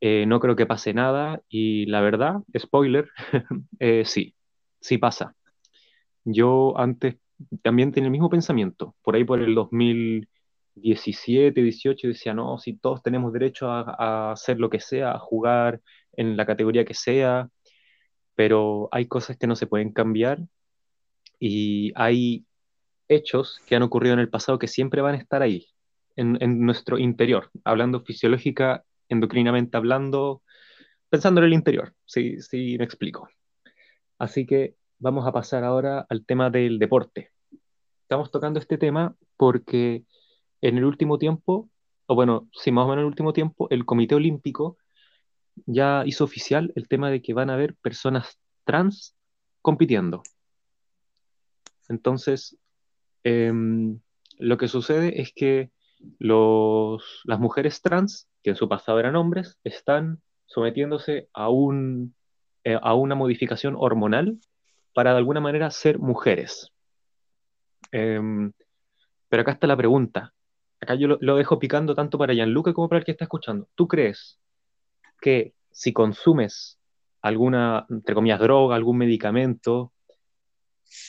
eh, 0.00 0.24
no 0.26 0.40
creo 0.40 0.56
que 0.56 0.66
pase 0.66 0.94
nada, 0.94 1.42
y 1.48 1.86
la 1.86 2.00
verdad, 2.00 2.36
spoiler, 2.56 3.10
eh, 3.80 4.04
sí, 4.04 4.34
sí 4.80 4.98
pasa. 4.98 5.34
Yo 6.24 6.78
antes 6.78 7.16
también 7.62 7.90
tenía 7.90 8.06
el 8.06 8.12
mismo 8.12 8.30
pensamiento, 8.30 8.94
por 9.02 9.16
ahí 9.16 9.24
por 9.24 9.40
el 9.40 9.54
2000 9.54 10.28
17, 10.74 11.60
18, 11.62 12.08
decía, 12.08 12.34
no, 12.34 12.58
si 12.58 12.74
todos 12.74 13.02
tenemos 13.02 13.32
derecho 13.32 13.70
a, 13.70 14.32
hacer 14.32 14.58
lo 14.58 14.70
que 14.70 14.80
sea, 14.80 15.12
a 15.12 15.18
jugar 15.18 15.80
en 16.12 16.36
la 16.36 16.46
categoría 16.46 16.84
que 16.84 16.94
sea, 16.94 17.48
pero 18.34 18.88
hay 18.92 19.06
cosas 19.06 19.36
que 19.36 19.46
no 19.46 19.56
se 19.56 19.66
pueden 19.66 19.92
cambiar 19.92 20.40
y 21.38 21.92
hay 21.94 22.46
hechos 23.08 23.60
que 23.66 23.76
han 23.76 23.82
ocurrido 23.82 24.14
en 24.14 24.20
el 24.20 24.30
pasado 24.30 24.58
que 24.58 24.68
siempre 24.68 25.02
van 25.02 25.14
a 25.14 25.18
estar 25.18 25.42
ahí, 25.42 25.66
en, 26.16 26.60
nuestro 26.64 26.98
interior, 26.98 27.50
hablando 27.64 28.02
fisiológica, 28.02 28.84
endocrinamente 29.08 29.76
hablando, 29.76 30.42
pensando 31.08 31.40
en 31.40 31.48
el 31.48 31.54
interior, 31.54 31.94
si 32.06 32.40
sí, 32.40 32.76
me 32.78 32.84
explico. 32.84 33.28
Así 34.18 34.46
que 34.46 34.76
vamos 34.98 35.26
a 35.26 35.32
pasar 35.32 35.64
ahora 35.64 36.06
al 36.08 36.24
tema 36.24 36.50
del 36.50 36.78
deporte. 36.78 37.30
Estamos 38.02 38.30
tocando 38.30 38.60
este 38.60 38.78
tema 38.78 39.16
porque 39.36 40.04
en 40.62 40.78
el 40.78 40.84
último 40.84 41.18
tiempo, 41.18 41.68
o 42.06 42.14
bueno, 42.14 42.48
sí, 42.52 42.70
más 42.70 42.84
o 42.84 42.88
menos 42.88 42.98
en 42.98 43.00
el 43.00 43.06
último 43.06 43.32
tiempo, 43.32 43.68
el 43.70 43.84
Comité 43.84 44.14
Olímpico 44.14 44.78
ya 45.66 46.04
hizo 46.06 46.24
oficial 46.24 46.72
el 46.76 46.88
tema 46.88 47.10
de 47.10 47.20
que 47.20 47.34
van 47.34 47.50
a 47.50 47.54
haber 47.54 47.74
personas 47.76 48.38
trans 48.64 49.14
compitiendo. 49.60 50.22
Entonces, 51.88 52.56
em, 53.24 54.00
lo 54.38 54.56
que 54.56 54.68
sucede 54.68 55.20
es 55.20 55.32
que 55.34 55.70
los, 56.18 57.22
las 57.24 57.38
mujeres 57.38 57.82
trans, 57.82 58.28
que 58.42 58.50
en 58.50 58.56
su 58.56 58.68
pasado 58.68 58.98
eran 58.98 59.16
hombres, 59.16 59.58
están 59.64 60.22
sometiéndose 60.46 61.28
a, 61.32 61.48
un, 61.48 62.14
eh, 62.64 62.78
a 62.80 62.94
una 62.94 63.14
modificación 63.14 63.74
hormonal 63.76 64.38
para 64.94 65.12
de 65.12 65.18
alguna 65.18 65.40
manera 65.40 65.70
ser 65.70 65.98
mujeres. 65.98 66.72
Em, 67.90 68.52
pero 69.28 69.42
acá 69.42 69.52
está 69.52 69.66
la 69.66 69.76
pregunta, 69.76 70.32
acá 70.82 70.94
yo 70.94 71.16
lo, 71.20 71.36
dejo 71.36 71.58
picando 71.58 71.94
tanto 71.94 72.18
para 72.18 72.34
Gianluca 72.34 72.72
como 72.74 72.88
para 72.88 72.98
el 73.00 73.04
que 73.04 73.12
está 73.12 73.24
escuchando. 73.24 73.68
¿Tú 73.74 73.88
crees 73.88 74.38
que 75.20 75.54
si 75.70 75.92
consumes 75.92 76.78
alguna, 77.22 77.86
entre 77.88 78.14
comillas, 78.14 78.40
droga, 78.40 78.76
algún 78.76 78.98
medicamento, 78.98 79.92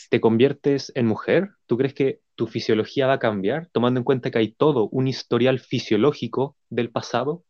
te 0.10 0.22
conviertes 0.22 0.92
en 0.96 1.08
mujer? 1.08 1.50
¿Tú 1.66 1.78
crees 1.78 1.94
que 1.94 2.22
tu 2.36 2.48
fisiología 2.48 3.08
va 3.08 3.14
a 3.14 3.20
cambiar, 3.20 3.68
tomando 3.72 4.00
en 4.00 4.04
cuenta 4.04 4.32
que 4.32 4.38
hay 4.38 4.54
todo 4.54 4.88
un 4.90 5.08
historial 5.08 5.60
fisiológico 5.60 6.56
del 6.70 6.90
pasado? 6.90 7.44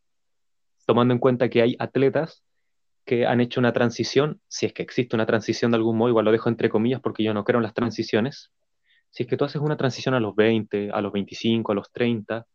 tomando 0.86 1.14
en 1.14 1.20
cuenta 1.20 1.48
que 1.48 1.62
hay 1.62 1.76
atletas 1.78 2.42
que 3.04 3.26
han 3.26 3.40
hecho 3.40 3.60
una 3.60 3.72
transición, 3.72 4.40
si 4.48 4.66
es 4.66 4.72
que 4.72 4.82
existe 4.82 5.14
una 5.14 5.26
transición 5.26 5.70
de 5.70 5.76
algún 5.76 5.96
modo, 5.96 6.08
igual 6.08 6.24
lo 6.24 6.32
dejo 6.32 6.48
entre 6.48 6.70
comillas 6.70 7.00
porque 7.00 7.22
yo 7.22 7.34
no 7.34 7.44
creo 7.44 7.58
en 7.58 7.64
las 7.64 7.74
transiciones, 7.74 8.50
si 9.14 9.22
es 9.22 9.28
que 9.28 9.36
tú 9.36 9.44
haces 9.44 9.62
una 9.62 9.76
transición 9.76 10.16
a 10.16 10.20
los 10.20 10.34
20, 10.34 10.90
a 10.90 11.00
los 11.00 11.12
25, 11.12 11.70
a 11.70 11.74
los 11.76 11.92
30, 11.92 12.46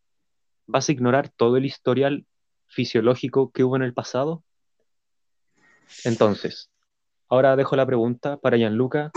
¿vas 0.68 0.90
a 0.90 0.92
ignorar 0.92 1.30
todo 1.30 1.56
el 1.56 1.66
historial 1.66 2.26
fisiológico 2.68 3.50
que 3.52 3.64
hubo 3.64 3.78
en 3.78 3.84
el 3.84 3.94
pasado? 3.94 4.44
Entonces, 6.04 6.70
ahora 7.30 7.56
dejo 7.56 7.78
la 7.78 7.86
pregunta 7.86 8.36
para 8.36 8.58
Gianluca. 8.58 9.10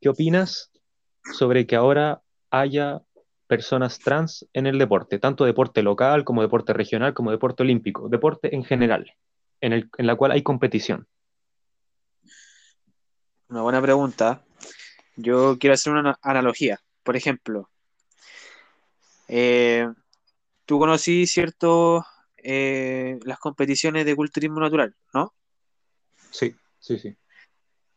¿Qué 0.00 0.08
opinas 0.08 0.70
sobre 1.34 1.66
que 1.66 1.76
ahora 1.76 2.22
haya 2.48 3.02
personas 3.48 3.98
trans 3.98 4.48
en 4.54 4.66
el 4.66 4.78
deporte, 4.78 5.18
tanto 5.18 5.44
deporte 5.44 5.82
local 5.82 6.24
como 6.24 6.40
deporte 6.40 6.72
regional, 6.72 7.12
como 7.12 7.30
deporte 7.30 7.64
olímpico, 7.64 8.08
deporte 8.08 8.54
en 8.54 8.64
general, 8.64 9.12
en, 9.60 9.74
el, 9.74 9.90
en 9.98 10.06
la 10.06 10.16
cual 10.16 10.32
hay 10.32 10.42
competición? 10.42 11.06
Una 13.50 13.60
buena 13.60 13.82
pregunta. 13.82 14.42
Yo 15.20 15.58
quiero 15.58 15.74
hacer 15.74 15.92
una 15.92 16.16
analogía. 16.22 16.80
Por 17.02 17.16
ejemplo, 17.16 17.68
eh, 19.26 19.88
tú 20.64 20.78
conocí, 20.78 21.26
¿cierto? 21.26 22.06
Eh, 22.36 23.18
las 23.24 23.40
competiciones 23.40 24.06
de 24.06 24.14
culturismo 24.14 24.60
natural, 24.60 24.94
¿no? 25.12 25.34
Sí, 26.30 26.54
sí, 26.78 26.98
sí. 27.00 27.16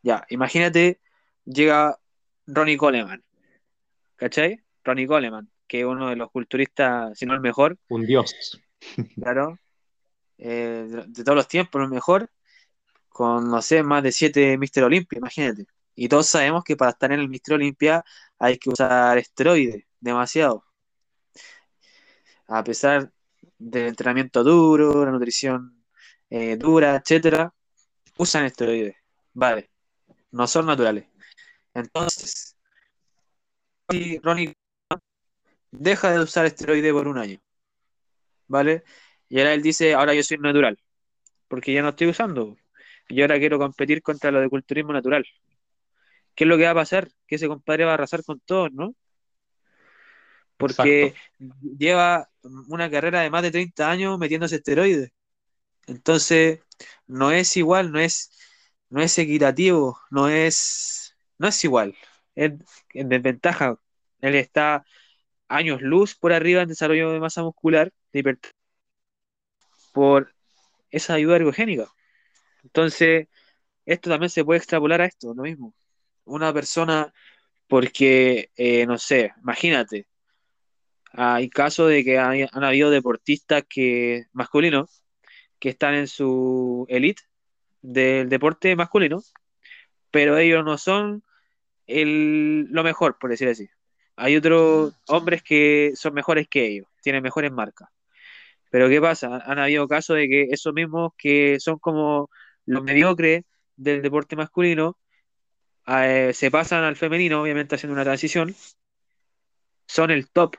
Ya, 0.01 0.25
imagínate, 0.29 0.99
llega 1.45 1.99
Ronnie 2.47 2.77
Coleman, 2.77 3.23
¿cachai? 4.15 4.63
Ronnie 4.83 5.05
Coleman, 5.05 5.47
que 5.67 5.81
es 5.81 5.85
uno 5.85 6.09
de 6.09 6.15
los 6.15 6.31
culturistas, 6.31 7.15
si 7.19 7.27
no 7.27 7.35
el 7.35 7.41
mejor. 7.41 7.77
Un 7.89 8.05
dios. 8.05 8.33
Claro. 9.21 9.59
Eh, 10.39 10.87
de, 11.07 11.23
todos 11.23 11.35
los 11.35 11.47
tiempos, 11.47 11.83
el 11.83 11.89
mejor, 11.89 12.31
con, 13.09 13.47
no 13.47 13.61
sé, 13.61 13.83
más 13.83 14.01
de 14.01 14.11
siete 14.11 14.57
Mister 14.57 14.83
Olympia, 14.83 15.19
imagínate. 15.19 15.67
Y 15.95 16.07
todos 16.07 16.27
sabemos 16.27 16.63
que 16.63 16.75
para 16.77 16.91
estar 16.91 17.11
en 17.11 17.19
el 17.19 17.29
Mister 17.29 17.55
Olympia 17.55 18.03
hay 18.39 18.57
que 18.57 18.69
usar 18.69 19.17
esteroides, 19.17 19.85
demasiado. 19.99 20.65
A 22.47 22.63
pesar 22.63 23.11
del 23.57 23.87
entrenamiento 23.87 24.43
duro, 24.43 25.05
la 25.05 25.11
nutrición 25.11 25.83
eh, 26.29 26.57
dura, 26.57 26.95
etcétera, 26.95 27.53
usan 28.17 28.45
esteroides. 28.45 28.95
Vale, 29.33 29.69
no 30.31 30.47
son 30.47 30.65
naturales. 30.65 31.07
Entonces, 31.73 32.57
Ronnie 34.23 34.55
deja 35.71 36.11
de 36.11 36.19
usar 36.19 36.45
esteroides 36.45 36.93
por 36.93 37.07
un 37.07 37.17
año. 37.17 37.39
¿Vale? 38.47 38.83
Y 39.29 39.39
ahora 39.39 39.53
él 39.53 39.61
dice, 39.61 39.93
ahora 39.93 40.13
yo 40.13 40.23
soy 40.23 40.37
natural, 40.37 40.77
porque 41.47 41.73
ya 41.73 41.81
no 41.81 41.89
estoy 41.89 42.07
usando. 42.07 42.57
Y 43.07 43.21
ahora 43.21 43.39
quiero 43.39 43.59
competir 43.59 44.01
contra 44.01 44.31
lo 44.31 44.41
de 44.41 44.49
culturismo 44.49 44.93
natural. 44.93 45.25
¿Qué 46.35 46.43
es 46.45 46.47
lo 46.47 46.57
que 46.57 46.65
va 46.65 46.71
a 46.71 46.75
pasar? 46.75 47.09
Que 47.27 47.35
ese 47.35 47.47
compadre 47.47 47.85
va 47.85 47.91
a 47.91 47.93
arrasar 47.95 48.23
con 48.23 48.39
todos, 48.39 48.71
¿no? 48.71 48.95
Porque 50.57 51.15
lleva 51.77 52.29
una 52.67 52.89
carrera 52.89 53.21
de 53.21 53.29
más 53.29 53.41
de 53.43 53.51
30 53.51 53.89
años 53.89 54.19
metiéndose 54.19 54.57
esteroides. 54.57 55.11
Entonces, 55.87 56.61
no 57.07 57.31
es 57.31 57.57
igual, 57.57 57.91
no 57.91 57.99
es, 57.99 58.31
no 58.89 59.01
es 59.01 59.17
equitativo, 59.17 59.99
no 60.11 60.29
es, 60.29 61.15
no 61.37 61.47
es 61.47 61.63
igual. 61.63 61.95
Es 62.35 62.53
en 62.93 63.09
desventaja. 63.09 63.77
Él 64.21 64.35
está 64.35 64.85
años 65.47 65.81
luz 65.81 66.15
por 66.15 66.33
arriba 66.33 66.61
en 66.61 66.69
desarrollo 66.69 67.11
de 67.11 67.19
masa 67.19 67.43
muscular, 67.43 67.91
de 68.13 68.23
por 69.93 70.33
esa 70.91 71.15
ayuda 71.15 71.37
ergogénica. 71.37 71.87
Entonces, 72.63 73.27
esto 73.85 74.09
también 74.09 74.29
se 74.29 74.45
puede 74.45 74.59
extrapolar 74.59 75.01
a 75.01 75.05
esto, 75.05 75.33
lo 75.33 75.43
mismo. 75.43 75.73
Una 76.25 76.53
persona, 76.53 77.13
porque, 77.67 78.51
eh, 78.55 78.85
no 78.85 78.97
sé, 78.97 79.33
imagínate, 79.41 80.07
hay 81.13 81.49
casos 81.49 81.89
de 81.89 82.03
que 82.03 82.17
han 82.17 82.63
habido 82.63 82.89
deportistas 82.89 83.63
que 83.67 84.25
masculinos 84.33 85.03
que 85.59 85.69
están 85.69 85.93
en 85.95 86.07
su 86.07 86.85
elite 86.89 87.23
del 87.81 88.29
deporte 88.29 88.75
masculino, 88.75 89.21
pero 90.11 90.37
ellos 90.37 90.65
no 90.65 90.77
son 90.77 91.23
el, 91.87 92.67
lo 92.71 92.83
mejor, 92.83 93.17
por 93.19 93.29
decir 93.29 93.49
así. 93.49 93.69
Hay 94.15 94.35
otros 94.37 94.93
hombres 95.07 95.43
que 95.43 95.93
son 95.95 96.13
mejores 96.13 96.47
que 96.47 96.67
ellos, 96.67 96.87
tienen 97.01 97.23
mejores 97.23 97.51
marcas. 97.51 97.89
Pero 98.71 98.89
¿qué 98.89 99.01
pasa? 99.01 99.37
Han 99.45 99.59
habido 99.59 99.87
casos 99.87 100.17
de 100.17 100.27
que 100.29 100.47
esos 100.51 100.73
mismos 100.73 101.13
que 101.17 101.59
son 101.59 101.79
como 101.79 102.29
los 102.65 102.83
mediocres 102.83 103.43
del 103.75 104.01
deporte 104.01 104.35
masculino 104.35 104.97
eh, 105.87 106.31
se 106.33 106.51
pasan 106.51 106.83
al 106.83 106.95
femenino, 106.95 107.41
obviamente 107.41 107.75
haciendo 107.75 107.93
una 107.93 108.03
transición, 108.03 108.55
son 109.87 110.11
el 110.11 110.29
top. 110.29 110.55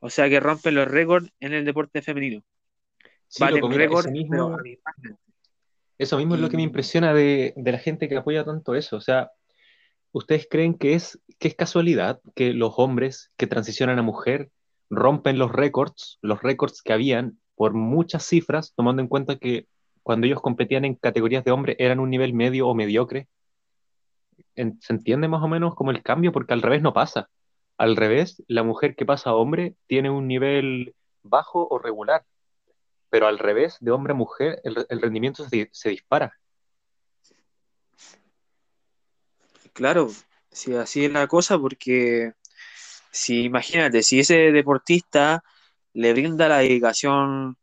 O 0.00 0.10
sea 0.10 0.28
que 0.28 0.40
rompen 0.40 0.74
los 0.74 0.88
récords 0.88 1.30
en 1.40 1.54
el 1.54 1.64
deporte 1.64 2.02
femenino. 2.02 2.42
récords, 3.70 4.10
mismo, 4.10 4.56
eso 5.98 6.18
mismo 6.18 6.34
es 6.34 6.40
lo 6.40 6.50
que 6.50 6.56
me 6.56 6.62
impresiona 6.62 7.14
de, 7.14 7.54
de 7.56 7.72
la 7.72 7.78
gente 7.78 8.08
que 8.08 8.16
apoya 8.16 8.44
tanto 8.44 8.74
eso. 8.74 8.96
O 8.96 9.00
sea, 9.00 9.30
¿ustedes 10.12 10.46
creen 10.50 10.74
que 10.74 10.94
es, 10.94 11.18
que 11.38 11.48
es 11.48 11.54
casualidad 11.54 12.20
que 12.34 12.52
los 12.52 12.74
hombres 12.76 13.32
que 13.36 13.46
transicionan 13.46 13.98
a 13.98 14.02
mujer 14.02 14.50
rompen 14.90 15.38
los 15.38 15.50
récords, 15.50 16.18
los 16.20 16.42
récords 16.42 16.82
que 16.82 16.92
habían 16.92 17.38
por 17.54 17.72
muchas 17.74 18.24
cifras, 18.24 18.74
tomando 18.76 19.00
en 19.00 19.08
cuenta 19.08 19.36
que 19.36 19.66
cuando 20.02 20.26
ellos 20.26 20.42
competían 20.42 20.84
en 20.84 20.96
categorías 20.96 21.44
de 21.44 21.50
hombre 21.50 21.76
eran 21.78 21.98
un 21.98 22.10
nivel 22.10 22.34
medio 22.34 22.68
o 22.68 22.74
mediocre? 22.74 23.28
¿Se 24.54 24.92
entiende 24.92 25.28
más 25.28 25.42
o 25.42 25.48
menos 25.48 25.74
como 25.74 25.90
el 25.90 26.02
cambio? 26.02 26.32
Porque 26.32 26.54
al 26.54 26.62
revés 26.62 26.82
no 26.82 26.92
pasa. 26.92 27.28
Al 27.76 27.96
revés, 27.96 28.42
la 28.46 28.62
mujer 28.62 28.94
que 28.94 29.06
pasa 29.06 29.30
a 29.30 29.34
hombre 29.34 29.74
tiene 29.86 30.10
un 30.10 30.28
nivel 30.28 30.94
bajo 31.22 31.66
o 31.68 31.78
regular. 31.78 32.24
Pero 33.10 33.26
al 33.26 33.38
revés, 33.38 33.76
de 33.80 33.90
hombre 33.90 34.12
a 34.12 34.16
mujer, 34.16 34.60
el, 34.64 35.00
rendimiento 35.00 35.46
se 35.48 35.88
dispara. 35.88 36.32
Claro, 39.72 40.08
si 40.52 40.74
así 40.76 41.04
es 41.04 41.12
la 41.12 41.26
cosa, 41.26 41.58
porque 41.58 42.32
si 43.10 43.42
imagínate, 43.44 44.02
si 44.02 44.20
ese 44.20 44.52
deportista 44.52 45.44
le 45.92 46.12
brinda 46.12 46.48
la 46.48 46.58
dedicación 46.58 47.56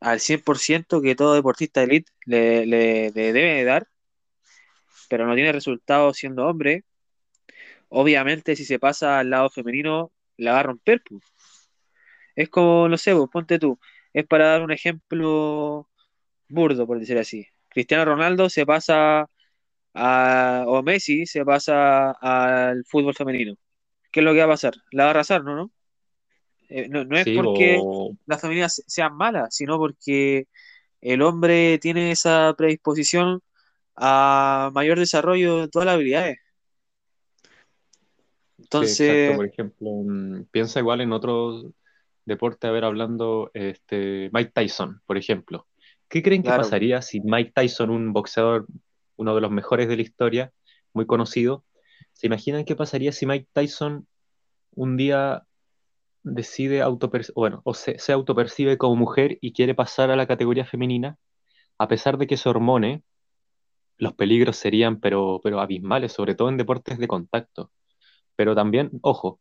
al 0.00 0.20
100% 0.20 1.02
que 1.02 1.14
todo 1.14 1.34
deportista 1.34 1.80
de 1.80 1.86
elite 1.86 2.12
le, 2.26 2.66
le, 2.66 3.10
debe 3.10 3.64
dar, 3.64 3.88
pero 5.08 5.26
no 5.26 5.34
tiene 5.34 5.52
resultados 5.52 6.16
siendo 6.16 6.46
hombre, 6.46 6.84
obviamente 7.88 8.56
si 8.56 8.64
se 8.64 8.78
pasa 8.78 9.18
al 9.18 9.30
lado 9.30 9.50
femenino, 9.50 10.12
la 10.36 10.52
va 10.52 10.60
a 10.60 10.62
romper. 10.64 11.02
Pues. 11.08 11.22
Es 12.34 12.48
como, 12.48 12.88
no 12.88 12.96
sé, 12.98 13.14
pues, 13.14 13.28
ponte 13.32 13.58
tú, 13.58 13.78
es 14.12 14.26
para 14.26 14.48
dar 14.48 14.62
un 14.62 14.72
ejemplo 14.72 15.88
burdo, 16.48 16.86
por 16.86 16.98
decir 16.98 17.18
así. 17.18 17.46
Cristiano 17.68 18.04
Ronaldo 18.04 18.48
se 18.50 18.66
pasa 18.66 19.28
o 19.94 20.82
Messi 20.82 21.26
se 21.26 21.44
pasa 21.44 22.12
al 22.12 22.84
fútbol 22.84 23.14
femenino. 23.14 23.54
¿Qué 24.10 24.20
es 24.20 24.24
lo 24.24 24.32
que 24.32 24.38
va 24.38 24.44
a 24.44 24.48
pasar? 24.48 24.74
La 24.92 25.04
va 25.04 25.08
a 25.08 25.12
arrasar, 25.12 25.44
¿no? 25.44 25.56
No, 25.56 25.70
eh, 26.68 26.88
no, 26.88 27.16
es 27.16 27.28
porque 27.34 27.80
las 28.26 28.40
familias 28.40 28.82
sean 28.86 29.16
malas, 29.16 29.54
sino 29.54 29.78
porque 29.78 30.48
el 31.00 31.22
hombre 31.22 31.78
tiene 31.78 32.10
esa 32.10 32.54
predisposición 32.56 33.40
a 33.96 34.70
mayor 34.74 34.98
desarrollo 34.98 35.62
de 35.62 35.68
todas 35.68 35.86
las 35.86 35.94
habilidades. 35.94 36.38
Entonces, 38.58 39.36
por 39.36 39.46
ejemplo, 39.46 39.90
mm, 40.04 40.44
piensa 40.50 40.80
igual 40.80 41.00
en 41.00 41.12
otro 41.12 41.72
deporte, 42.24 42.66
a 42.66 42.70
ver, 42.70 42.84
hablando, 42.84 43.50
este, 43.54 44.30
Mike 44.32 44.52
Tyson, 44.54 45.00
por 45.06 45.16
ejemplo. 45.16 45.66
¿Qué 46.08 46.22
creen 46.22 46.42
que 46.42 46.50
pasaría 46.50 47.02
si 47.02 47.20
Mike 47.20 47.52
Tyson, 47.54 47.90
un 47.90 48.12
boxeador 48.12 48.66
uno 49.16 49.34
de 49.34 49.40
los 49.40 49.50
mejores 49.50 49.88
de 49.88 49.96
la 49.96 50.02
historia, 50.02 50.52
muy 50.92 51.06
conocido. 51.06 51.64
¿Se 52.12 52.26
imaginan 52.26 52.64
qué 52.64 52.76
pasaría 52.76 53.12
si 53.12 53.26
Mike 53.26 53.48
Tyson 53.52 54.06
un 54.74 54.96
día 54.96 55.44
decide 56.22 56.82
bueno, 57.34 57.60
o 57.64 57.74
se, 57.74 57.98
se, 57.98 58.12
autopercibe 58.12 58.78
como 58.78 58.96
mujer 58.96 59.38
y 59.40 59.52
quiere 59.52 59.74
pasar 59.74 60.10
a 60.10 60.16
la 60.16 60.26
categoría 60.26 60.64
femenina? 60.64 61.18
A 61.78 61.88
pesar 61.88 62.18
de 62.18 62.26
que 62.26 62.36
se 62.36 62.48
hormone, 62.48 63.02
los 63.98 64.14
peligros 64.14 64.56
serían 64.56 65.00
pero, 65.00 65.40
pero 65.42 65.60
abismales, 65.60 66.12
sobre 66.12 66.34
todo 66.34 66.48
en 66.48 66.56
deportes 66.56 66.98
de 66.98 67.08
contacto. 67.08 67.70
Pero 68.36 68.54
también, 68.54 68.90
ojo, 69.02 69.40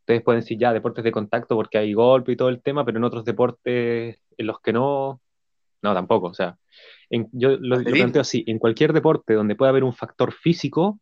ustedes 0.00 0.22
pueden 0.22 0.40
decir 0.40 0.58
ya 0.58 0.72
deportes 0.72 1.04
de 1.04 1.12
contacto 1.12 1.56
porque 1.56 1.78
hay 1.78 1.92
golpe 1.92 2.32
y 2.32 2.36
todo 2.36 2.48
el 2.48 2.62
tema, 2.62 2.84
pero 2.84 2.98
en 2.98 3.04
otros 3.04 3.24
deportes 3.24 4.18
en 4.38 4.46
los 4.46 4.60
que 4.60 4.72
no, 4.72 5.20
no, 5.82 5.94
tampoco. 5.94 6.28
O 6.28 6.34
sea, 6.34 6.56
yo 7.32 7.56
lo, 7.58 7.82
planteo 7.82 8.22
así, 8.22 8.44
en 8.46 8.58
cualquier 8.58 8.92
deporte 8.92 9.34
donde 9.34 9.56
pueda 9.56 9.70
haber 9.70 9.84
un 9.84 9.94
factor 9.94 10.32
físico, 10.32 11.00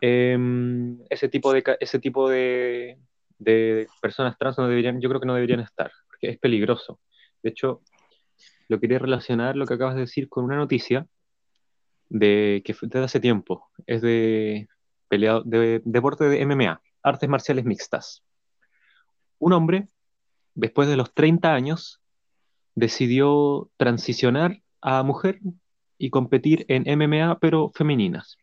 em, 0.00 0.98
ese 1.10 1.28
tipo 1.28 1.52
de, 1.52 1.64
ese 1.80 1.98
tipo 1.98 2.28
de, 2.28 2.98
personas 4.00 4.36
trans 4.38 4.58
no 4.58 4.68
deberían, 4.68 5.00
yo 5.00 5.08
creo 5.08 5.20
que 5.20 5.26
no 5.26 5.34
deberían 5.34 5.60
estar, 5.60 5.90
porque 6.06 6.30
es 6.30 6.38
peligroso. 6.38 7.00
De 7.42 7.50
hecho, 7.50 7.82
lo 8.68 8.80
quería 8.80 8.98
relacionar 8.98 9.56
lo 9.56 9.66
que 9.66 9.74
acabas 9.74 9.94
de 9.94 10.02
decir 10.02 10.28
con 10.28 10.44
una 10.44 10.56
noticia 10.56 11.06
de 12.08 12.62
que 12.64 12.74
desde 12.80 13.04
hace 13.04 13.20
tiempo. 13.20 13.68
Es 13.86 14.02
de, 14.02 14.68
peleado, 15.08 15.42
de 15.44 15.82
deporte 15.84 16.24
de 16.24 16.44
MMA, 16.44 16.80
artes 17.02 17.28
marciales 17.28 17.64
mixtas. 17.64 18.22
Un 19.38 19.52
hombre, 19.52 19.88
después 20.54 20.88
de 20.88 20.96
los 20.96 21.14
30 21.14 21.54
años, 21.54 22.00
decidió 22.74 23.70
transicionar 23.76 24.62
a 24.80 25.02
mujer 25.02 25.40
y 25.98 26.10
competir 26.10 26.64
en 26.68 26.84
MMA, 26.86 27.38
pero 27.40 27.70
femeninas. 27.74 28.36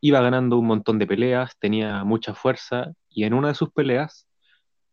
Iba 0.00 0.20
ganando 0.22 0.58
un 0.58 0.66
montón 0.66 0.98
de 0.98 1.06
peleas, 1.06 1.58
tenía 1.58 2.04
mucha 2.04 2.34
fuerza 2.34 2.92
y 3.10 3.24
en 3.24 3.34
una 3.34 3.48
de 3.48 3.54
sus 3.54 3.70
peleas 3.70 4.26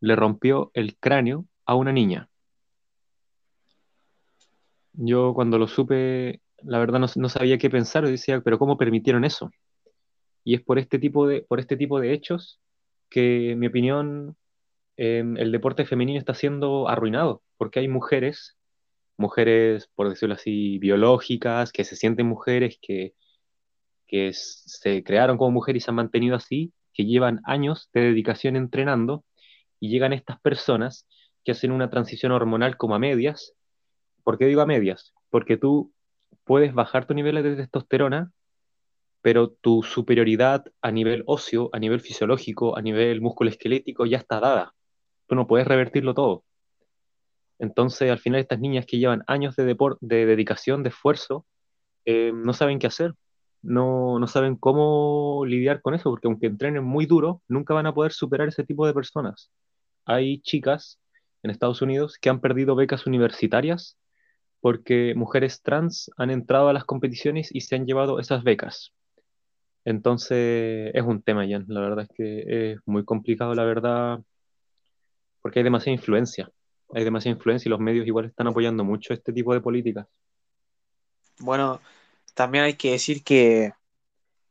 le 0.01 0.15
rompió 0.15 0.69
el 0.73 0.97
cráneo 0.97 1.45
a 1.65 1.75
una 1.75 1.93
niña. 1.93 2.30
Yo 4.93 5.34
cuando 5.34 5.58
lo 5.58 5.67
supe, 5.67 6.41
la 6.63 6.80
verdad 6.80 7.00
no, 7.15 7.30
sabía 7.30 7.58
qué 7.58 7.70
pensar, 7.70 8.08
decía, 8.08 8.41
pero 8.41 8.60
¿cómo 8.60 8.78
permitieron 8.78 9.26
eso? 9.26 9.52
Y 10.43 10.56
es 10.56 10.62
por 10.62 10.80
este 10.80 11.00
tipo 11.00 11.28
de, 11.28 11.41
por 11.41 11.60
este 11.60 11.78
tipo 11.78 12.00
de 12.00 12.13
hechos 12.13 12.60
que, 13.10 13.52
en 13.52 13.60
mi 13.60 13.67
opinión, 13.67 14.38
em, 14.98 15.38
el 15.38 15.52
deporte 15.52 15.86
femenino 15.86 16.20
está 16.20 16.34
siendo 16.34 16.88
arruinado, 16.89 17.43
porque 17.58 17.80
hay 17.80 17.88
mujeres, 17.88 18.58
mujeres, 19.17 19.89
por 19.96 20.10
decirlo 20.10 20.36
así, 20.36 20.80
biológicas, 20.80 21.72
que 21.72 21.84
se 21.84 21.96
sienten 21.96 22.28
mujeres, 22.28 22.78
que, 22.82 23.13
que 24.08 24.32
se 24.34 25.04
crearon 25.04 25.38
como 25.38 25.52
mujeres 25.52 25.84
y 25.84 25.86
se 25.86 25.91
han 25.91 25.96
mantenido 25.96 26.36
así, 26.36 26.74
que 26.93 27.06
llevan 27.06 27.41
años 27.46 27.89
de 27.93 28.02
dedicación 28.02 28.56
entrenando, 28.56 29.24
y 29.80 29.89
llegan 29.89 30.13
estas 30.13 30.39
personas 30.41 31.08
que 31.43 31.52
hacen 31.52 31.72
una 31.72 31.89
transición 31.89 32.32
hormonal 32.32 32.78
como 32.78 32.96
a 32.96 33.00
medias. 33.00 33.54
¿Por 34.24 34.38
qué 34.38 34.46
digo 34.46 34.62
a 34.62 34.65
medias? 34.65 35.13
Porque 35.30 35.58
tú 35.58 35.93
puedes 36.48 36.74
bajar 36.74 37.06
tu 37.06 37.14
nivel 37.14 37.44
de 37.44 37.56
testosterona, 37.56 38.32
pero 39.22 39.50
tu 39.50 39.84
superioridad 39.84 40.66
a 40.82 40.92
nivel 40.92 41.24
óseo, 41.28 41.70
a 41.74 41.80
nivel 41.80 42.00
fisiológico, 42.00 42.78
a 42.78 42.82
nivel 42.82 43.22
músculo 43.22 43.50
esquelético 43.50 44.06
ya 44.06 44.18
está 44.18 44.40
dada. 44.40 44.74
Tú 45.28 45.36
no 45.36 45.48
puedes 45.48 45.68
revertirlo 45.68 46.14
todo. 46.14 46.46
Entonces, 47.60 48.10
al 48.10 48.20
final, 48.20 48.40
estas 48.40 48.60
niñas 48.60 48.86
que 48.86 48.98
llevan 48.98 49.24
años 49.28 49.56
de, 49.56 49.76
de 50.02 50.26
dedicación, 50.26 50.84
de 50.84 50.90
esfuerzo, 50.90 51.46
eh, 52.06 52.32
no 52.34 52.54
saben 52.54 52.80
qué 52.80 52.88
hacer. 52.88 53.14
No, 53.62 54.20
no 54.20 54.28
saben 54.28 54.56
cómo 54.56 55.44
lidiar 55.46 55.82
con 55.82 55.96
eso, 55.96 56.10
porque 56.10 56.28
aunque 56.28 56.48
entrenen 56.48 56.84
muy 56.84 57.06
duro, 57.06 57.42
nunca 57.48 57.74
van 57.74 57.88
a 57.88 57.94
poder 57.94 58.14
superar 58.14 58.48
ese 58.48 58.64
tipo 58.64 58.88
de 58.88 58.94
personas. 58.94 59.52
Hay 60.06 60.40
chicas 60.42 61.00
en 61.44 61.52
Estados 61.52 61.82
Unidos 61.82 62.18
que 62.22 62.30
han 62.30 62.40
perdido 62.40 62.76
becas 62.76 63.06
universitarias 63.08 63.98
porque 64.62 65.13
mujeres 65.15 65.62
trans 65.62 66.12
han 66.17 66.30
entrado 66.30 66.70
a 66.70 66.74
las 66.74 66.86
competiciones 66.86 67.50
y 67.54 67.62
se 67.62 67.76
han 67.76 67.86
llevado 67.86 68.20
esas 68.20 68.43
becas. 68.43 68.93
Entonces 69.86 70.91
es 70.93 71.04
un 71.04 71.22
tema, 71.22 71.46
Jan. 71.48 71.65
La 71.67 71.80
verdad 71.80 72.06
es 72.10 72.15
que 72.15 72.72
es 72.74 72.80
muy 72.86 73.06
complicado, 73.06 73.56
la 73.56 73.63
verdad, 73.63 74.20
porque 75.41 75.60
hay 75.60 75.63
demasiada 75.63 75.96
influencia. 75.96 76.52
Hay 76.93 77.04
demasiada 77.04 77.38
influencia 77.38 77.70
y 77.70 77.72
los 77.72 77.80
medios 77.80 78.06
igual 78.08 78.26
están 78.26 78.48
apoyando 78.48 78.84
mucho 78.84 79.13
este 79.13 79.32
tipo 79.32 79.54
de 79.54 79.62
políticas. 79.62 80.08
Bueno, 81.39 81.80
también 82.34 82.65
hay 82.65 82.74
que 82.74 82.91
decir 82.91 83.24
que, 83.24 83.74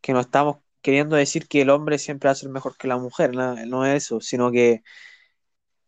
que 0.01 0.13
no 0.13 0.21
estamos 0.21 0.59
queriendo 0.81 1.17
decir 1.17 1.49
que 1.49 1.63
el 1.63 1.71
hombre 1.71 1.99
siempre 1.99 2.33
ser 2.35 2.49
mejor 2.49 2.77
que 2.77 2.87
la 2.87 2.97
mujer, 2.97 3.35
no 3.35 3.85
es 3.85 4.05
eso, 4.05 4.21
sino 4.21 4.53
que 4.53 4.83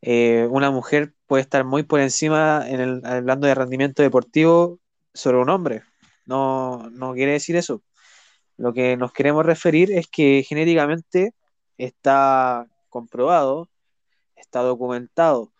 eh, 0.02 0.46
una 0.50 0.70
mujer 0.70 1.14
puede 1.26 1.42
estar 1.42 1.64
muy 1.64 1.82
por 1.82 2.00
encima 2.00 2.64
en 2.68 2.80
el, 2.80 3.06
hablando 3.06 3.46
de 3.46 3.54
rendimiento 3.54 4.02
deportivo 4.02 4.80
sobre 5.14 5.38
un 5.38 5.50
hombre. 5.50 5.82
No, 6.26 6.88
no 6.90 7.14
quiere 7.14 7.32
decir 7.32 7.56
eso. 7.56 7.82
Lo 8.56 8.72
que 8.74 8.96
nos 8.96 9.12
queremos 9.12 9.46
referir 9.46 9.92
es 9.92 10.08
que 10.08 10.44
genéticamente 10.46 11.34
está 11.78 12.66
comprobado, 12.88 13.70
está 14.36 14.60
documentado 14.60 15.52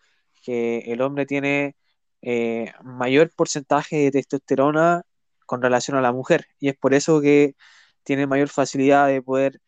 que 0.43 0.79
el 0.87 1.01
hombre 1.01 1.25
tiene 1.25 1.75
eh, 2.21 2.71
mayor 2.83 3.31
porcentaje 3.35 3.97
de 3.97 4.11
testosterona 4.11 5.03
con 5.45 5.61
relación 5.61 5.97
a 5.97 6.01
la 6.01 6.11
mujer 6.11 6.47
y 6.59 6.69
es 6.69 6.77
por 6.77 6.93
eso 6.93 7.21
que 7.21 7.55
tiene 8.03 8.27
mayor 8.27 8.49
facilidad 8.49 9.07
de 9.07 9.21
poder 9.21 9.61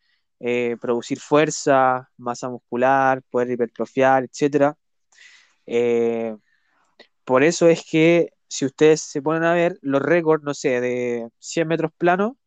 eh, 0.44 0.76
producir 0.80 1.20
fuerza, 1.20 2.10
masa 2.16 2.48
muscular, 2.50 3.22
poder 3.30 3.50
hipertrofiar, 3.52 4.24
etc. 4.24 4.74
Eh, 5.66 6.36
por 7.24 7.44
eso 7.44 7.68
es 7.68 7.84
que 7.88 8.32
si 8.48 8.66
ustedes 8.66 9.02
se 9.02 9.22
ponen 9.22 9.44
a 9.44 9.54
ver 9.54 9.78
los 9.82 10.02
récords, 10.02 10.42
no 10.44 10.54
sé, 10.54 10.80
de 10.80 11.28
100 11.38 11.68
metros 11.68 11.92
plano, 11.96 12.38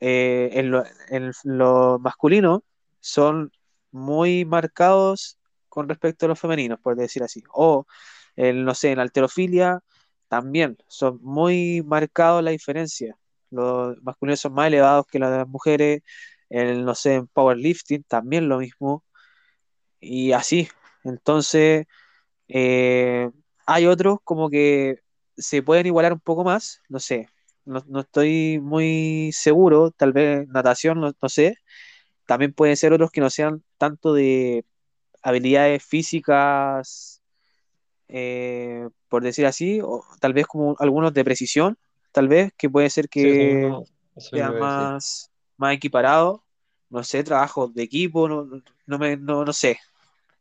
eh, 0.00 0.50
en, 0.54 1.32
lo, 1.44 1.98
masculino 2.00 2.64
son 3.00 3.52
muy 3.92 4.44
marcados 4.44 5.38
con 5.68 5.88
respecto 5.88 6.26
a 6.26 6.30
los 6.30 6.40
femeninos, 6.40 6.80
por 6.80 6.96
decir 6.96 7.22
así. 7.22 7.44
O, 7.54 7.86
no 8.36 8.74
sé, 8.74 8.92
en 8.92 8.98
alterofilia 9.00 9.80
también 10.28 10.78
son 10.88 11.20
muy 11.22 11.82
marcados 11.86 12.42
la 12.42 12.50
diferencia. 12.52 13.16
Los 13.50 14.02
masculinos 14.02 14.40
son 14.40 14.54
más 14.54 14.68
elevados 14.68 15.06
que 15.06 15.18
las 15.20 15.46
mujeres, 15.48 16.02
en, 16.50 16.84
no 16.84 16.94
sé, 16.94 17.14
en 17.14 17.28
powerlifting 17.28 18.04
también 18.04 18.48
lo 18.48 18.58
mismo, 18.58 19.04
y 20.00 20.32
así. 20.32 20.68
Entonces, 21.04 21.86
eh, 22.48 23.30
hay 23.66 23.86
otros 23.86 24.18
como 24.24 24.50
que 24.50 24.96
se 25.36 25.62
pueden 25.62 25.86
igualar 25.86 26.12
un 26.12 26.20
poco 26.20 26.44
más, 26.44 26.82
no 26.88 26.98
sé, 26.98 27.28
no, 27.64 28.00
estoy 28.00 28.58
muy 28.60 29.30
seguro, 29.32 29.90
tal 29.92 30.12
vez 30.12 30.48
natación, 30.48 31.00
no, 31.00 31.28
sé. 31.28 31.56
También 32.26 32.52
pueden 32.52 32.76
ser 32.76 32.92
otros 32.92 33.10
que 33.10 33.20
no 33.20 33.30
sean 33.30 33.62
tanto 33.78 34.14
de 34.14 34.64
habilidades 35.22 35.84
físicas, 35.84 37.22
eh, 38.08 38.88
por 39.08 39.22
decir 39.22 39.46
así, 39.46 39.80
o 39.82 40.04
tal 40.20 40.32
vez 40.32 40.46
como 40.46 40.74
algunos 40.78 41.12
de 41.12 41.24
precisión, 41.24 41.78
tal 42.12 42.28
vez, 42.28 42.52
que 42.56 42.68
puede 42.68 42.90
ser 42.90 43.08
que 43.08 43.72
sea 44.16 44.50
más, 44.50 45.29
más 45.60 45.74
equiparado, 45.76 46.44
no 46.90 47.04
sé, 47.04 47.24
trabajos 47.24 47.74
de 47.74 47.84
equipo, 47.84 48.28
no, 48.28 48.48
no, 48.86 48.98
me, 48.98 49.16
no, 49.16 49.44
no 49.44 49.52
sé, 49.52 49.80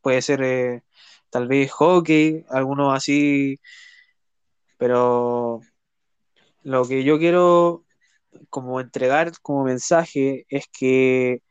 puede 0.02 0.22
ser 0.22 0.42
eh, 0.44 0.84
tal 1.30 1.48
vez 1.48 1.72
hockey, 1.72 2.46
algunos 2.50 2.96
así, 2.96 3.60
pero 4.78 5.62
lo 6.64 6.88
que 6.88 7.04
yo 7.04 7.20
quiero 7.20 7.86
como 8.50 8.80
entregar 8.82 9.32
como 9.42 9.64
mensaje 9.66 10.46
es 10.50 10.68
que 10.72 11.44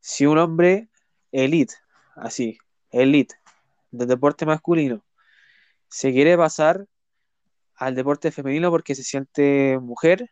si 0.00 0.26
un 0.26 0.38
hombre 0.38 0.90
elite, 1.32 1.74
así, 2.16 2.58
elite, 2.90 3.36
del 3.90 4.08
deporte 4.08 4.46
masculino, 4.46 5.04
se 5.88 6.12
quiere 6.12 6.36
pasar 6.36 6.86
al 7.76 7.94
deporte 7.94 8.32
femenino 8.32 8.70
porque 8.70 8.94
se 8.94 9.04
siente 9.04 9.78
mujer, 9.80 10.30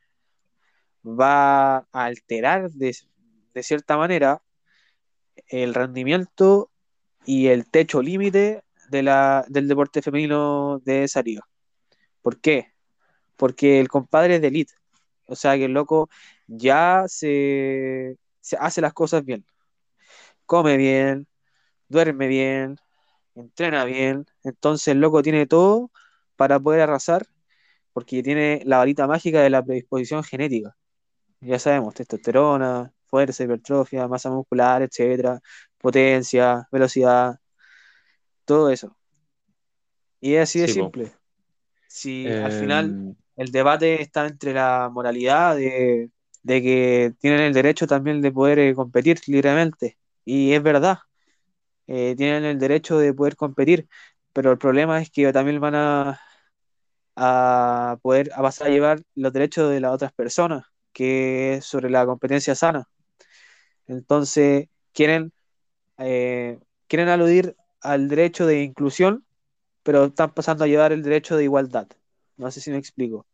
va 1.05 1.79
a 1.79 1.87
alterar 1.93 2.71
de, 2.71 2.95
cierta 3.62 3.97
manera 3.97 4.43
el 5.49 5.75
rendimiento 5.75 6.71
y 7.27 7.49
el 7.49 7.69
techo 7.71 8.03
límite 8.03 8.62
de 8.91 9.45
del 9.49 9.69
deporte 9.69 10.03
femenino 10.03 10.81
de 10.85 11.05
esa 11.05 11.23
liga. 11.23 11.43
¿Por 12.23 12.41
qué? 12.41 12.73
Porque 13.37 13.81
el 13.81 13.88
compadre 13.88 14.37
es 14.37 14.43
de 14.43 14.49
elite. 14.49 14.75
O 15.27 15.37
sea 15.37 15.57
que 15.57 15.67
el 15.67 15.73
loco 15.73 16.11
ya 16.47 17.05
se, 17.09 18.19
se 18.41 18.57
hace 18.59 18.81
las 18.81 18.93
cosas 18.93 19.25
bien. 19.25 19.45
Come 20.47 20.77
bien, 20.77 21.27
duerme 21.88 22.29
bien, 22.29 22.77
entrena 23.35 23.85
bien. 23.85 24.27
Entonces 24.45 24.88
el 24.88 25.01
loco 25.01 25.23
tiene 25.23 25.47
todo 25.47 25.91
para 26.37 26.61
poder 26.61 26.83
arrasar 26.83 27.27
porque 27.93 28.23
tiene 28.23 28.62
la 28.65 28.79
varita 28.79 29.07
mágica 29.07 29.43
de 29.43 29.51
la 29.51 29.65
predisposición 29.65 30.25
genética 30.25 30.77
ya 31.42 31.59
sabemos, 31.59 31.94
testosterona, 31.94 32.92
fuerza, 33.07 33.44
hipertrofia, 33.44 34.09
masa 34.09 34.31
muscular, 34.31 34.83
etcétera, 34.83 35.40
potencia, 35.78 36.66
velocidad, 36.70 37.38
todo 38.44 38.70
eso. 38.70 38.96
Y 40.20 40.35
es 40.35 40.42
así 40.42 40.61
de 40.61 40.68
simple. 40.68 41.12
Si 41.88 42.26
al 42.26 42.52
final 42.52 42.85
em, 42.87 43.14
el 43.37 43.52
debate 43.52 44.00
está 44.00 44.26
entre 44.26 44.55
la 44.55 44.88
moralidad 44.90 45.57
de, 45.57 46.11
que 46.44 47.12
tienen 47.18 47.40
el 47.40 47.52
derecho 47.52 47.87
también 47.87 48.22
de 48.22 48.33
poder 48.33 48.59
eh, 48.61 48.74
competir 48.74 49.20
libremente, 49.26 49.98
y 50.24 50.52
es 50.52 50.62
verdad, 50.62 50.98
eh, 51.88 52.14
tienen 52.16 52.44
el 52.44 52.59
derecho 52.59 52.98
de 52.98 53.12
poder 53.12 53.37
competir, 53.37 53.88
pero 54.33 54.52
el 54.52 54.59
problema 54.59 55.02
es 55.02 55.11
que 55.11 55.33
también 55.33 55.61
van 55.61 55.74
a, 55.74 56.20
a 57.16 57.98
poder 58.00 58.31
a 58.35 58.42
pasar 58.42 58.68
a 58.68 58.70
llevar 58.70 59.02
los 59.14 59.33
derechos 59.33 59.70
de 59.70 59.81
las 59.81 59.92
otras 59.92 60.12
personas 60.12 60.71
que 60.92 61.55
es 61.55 61.64
sobre 61.64 61.90
la 61.90 62.07
competencia 62.07 62.55
sana. 62.55 62.88
Entonces, 63.87 64.68
quieren, 64.92 65.33
eh, 65.98 66.59
quieren 66.88 67.09
aludir 67.09 67.57
al 67.81 68.09
derecho 68.09 68.46
de 68.46 68.62
inclusión, 68.62 69.24
pero 69.83 70.05
están 70.05 70.33
pasando 70.33 70.64
a 70.64 70.68
llevar 70.68 70.92
el 70.92 71.02
derecho 71.02 71.37
de 71.37 71.44
igualdad. 71.44 71.88
No 72.37 72.50
sé 72.50 72.61
si 72.61 72.70
me 72.70 72.78
explico. 72.78 73.26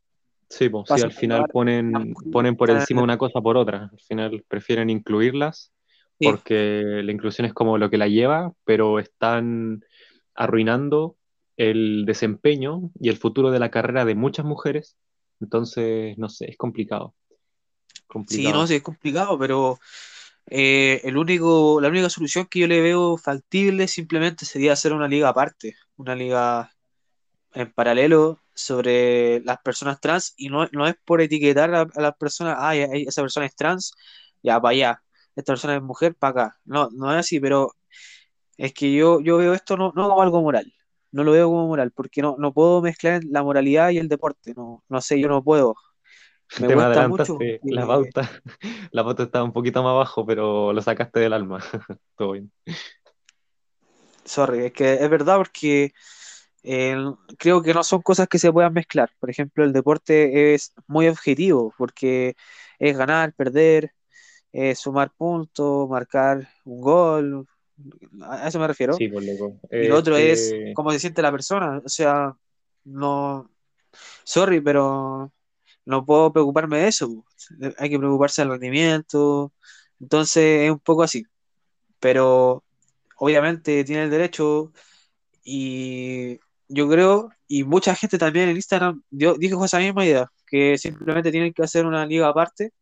Sí, 0.48 0.68
pues, 0.68 0.88
sí, 0.88 1.00
al 1.00 1.12
final 1.12 1.46
ponen, 1.52 2.14
ponen 2.32 2.56
por 2.56 2.70
encima 2.70 3.02
una 3.02 3.18
cosa 3.18 3.40
por 3.40 3.56
otra. 3.56 3.90
Al 3.92 4.00
final 4.00 4.44
prefieren 4.48 4.88
incluirlas 4.88 5.72
porque 6.18 6.82
la 7.04 7.12
inclusión 7.12 7.46
es 7.46 7.52
como 7.52 7.78
lo 7.78 7.90
que 7.90 7.98
la 7.98 8.08
lleva, 8.08 8.52
pero 8.64 8.98
están 8.98 9.84
arruinando 10.34 11.16
el 11.56 12.04
desempeño 12.06 12.90
y 12.98 13.08
el 13.08 13.16
futuro 13.16 13.50
de 13.50 13.58
la 13.58 13.70
carrera 13.70 14.04
de 14.04 14.14
muchas 14.14 14.46
mujeres. 14.46 14.96
Entonces, 15.40 16.16
no 16.16 16.28
sé, 16.28 16.50
es 16.50 16.56
complicado. 16.56 17.14
Sí, 18.28 18.50
no, 18.50 18.66
sí, 18.66 18.76
es 18.76 18.82
complicado, 18.82 19.38
pero 19.38 19.78
eh, 20.46 21.00
el 21.04 21.16
único, 21.16 21.80
la 21.80 21.88
única 21.88 22.08
solución 22.08 22.46
que 22.46 22.60
yo 22.60 22.66
le 22.66 22.80
veo 22.80 23.16
factible 23.18 23.88
simplemente 23.88 24.46
sería 24.46 24.72
hacer 24.72 24.92
una 24.92 25.08
liga 25.08 25.28
aparte, 25.28 25.76
una 25.96 26.14
liga 26.14 26.70
en 27.52 27.72
paralelo 27.72 28.40
sobre 28.54 29.40
las 29.40 29.58
personas 29.58 30.00
trans 30.00 30.34
y 30.36 30.48
no, 30.48 30.68
no 30.72 30.86
es 30.86 30.96
por 31.04 31.20
etiquetar 31.20 31.74
a, 31.74 31.86
las 31.96 32.16
personas, 32.16 32.56
ah, 32.58 32.74
esa 32.76 33.22
persona 33.22 33.46
es 33.46 33.54
trans, 33.54 33.92
ya 34.42 34.60
para 34.60 34.72
allá, 34.72 35.02
esta 35.36 35.52
persona 35.52 35.76
es 35.76 35.82
mujer, 35.82 36.14
para 36.16 36.30
acá. 36.30 36.60
No, 36.64 36.88
no 36.92 37.12
es 37.12 37.18
así, 37.18 37.40
pero 37.40 37.72
es 38.56 38.72
que 38.74 38.92
yo, 38.92 39.20
yo 39.20 39.38
veo 39.38 39.54
esto 39.54 39.76
no, 39.76 39.92
no 39.94 40.08
como 40.08 40.22
algo 40.22 40.42
moral, 40.42 40.72
no 41.12 41.24
lo 41.24 41.32
veo 41.32 41.48
como 41.48 41.68
moral, 41.68 41.92
porque 41.92 42.22
no, 42.22 42.36
no 42.38 42.52
puedo 42.52 42.82
mezclar 42.82 43.22
la 43.24 43.42
moralidad 43.42 43.90
y 43.90 43.98
el 43.98 44.08
deporte, 44.08 44.54
no, 44.56 44.84
no 44.88 45.00
sé, 45.00 45.20
yo 45.20 45.28
no 45.28 45.42
puedo. 45.42 45.76
Me 46.60 46.66
Te 46.66 46.72
adelantaste 46.72 47.60
la 47.62 47.86
pauta, 47.86 48.22
la 48.90 49.04
pauta 49.04 49.22
estaba 49.24 49.44
un 49.44 49.52
poquito 49.52 49.82
más 49.82 49.90
abajo, 49.90 50.24
pero 50.24 50.72
lo 50.72 50.82
sacaste 50.82 51.20
del 51.20 51.34
alma, 51.34 51.62
todo 52.16 52.32
bien. 52.32 52.50
Sorry, 54.24 54.66
es 54.66 54.72
que 54.72 54.94
es 54.94 55.10
verdad 55.10 55.36
porque 55.36 55.92
eh, 56.62 56.96
creo 57.38 57.62
que 57.62 57.74
no 57.74 57.84
son 57.84 58.02
cosas 58.02 58.28
que 58.28 58.38
se 58.38 58.52
puedan 58.52 58.72
mezclar. 58.72 59.10
Por 59.20 59.30
ejemplo, 59.30 59.62
el 59.62 59.72
deporte 59.72 60.54
es 60.54 60.72
muy 60.86 61.06
objetivo 61.08 61.72
porque 61.76 62.34
es 62.78 62.96
ganar, 62.96 63.34
perder, 63.34 63.92
sumar 64.74 65.12
puntos, 65.16 65.88
marcar 65.88 66.48
un 66.64 66.80
gol. 66.80 67.46
A 68.22 68.48
eso 68.48 68.58
me 68.58 68.66
refiero. 68.66 68.94
Sí, 68.94 69.08
por 69.08 69.22
pues, 69.22 69.38
loco. 69.38 69.60
Y 69.70 69.86
lo 69.86 69.96
otro 69.96 70.16
es 70.16 70.54
cómo 70.74 70.90
se 70.90 70.98
siente 70.98 71.22
la 71.22 71.30
persona. 71.30 71.80
O 71.84 71.88
sea, 71.88 72.34
no. 72.84 73.50
Sorry, 74.24 74.60
pero 74.60 75.32
no 75.88 76.04
puedo 76.04 76.32
preocuparme 76.32 76.78
de 76.80 76.88
eso. 76.88 77.24
Hay 77.78 77.90
que 77.90 77.98
preocuparse 77.98 78.42
del 78.42 78.50
rendimiento. 78.52 79.52
Entonces 80.00 80.66
es 80.66 80.70
un 80.70 80.80
poco 80.80 81.02
así. 81.02 81.24
Pero 82.00 82.64
obviamente 83.16 83.84
tiene 83.84 84.04
el 84.04 84.10
derecho 84.10 84.72
y 85.44 86.38
yo 86.68 86.88
creo, 86.88 87.30
y 87.48 87.64
mucha 87.64 87.94
gente 87.94 88.18
también 88.18 88.50
en 88.50 88.56
Instagram 88.56 89.02
dijo 89.10 89.64
esa 89.64 89.78
misma 89.78 90.04
idea, 90.04 90.30
que 90.46 90.78
simplemente 90.78 91.32
tienen 91.32 91.52
que 91.54 91.62
hacer 91.62 91.86
una 91.86 92.06
liga 92.06 92.28
aparte 92.28 92.72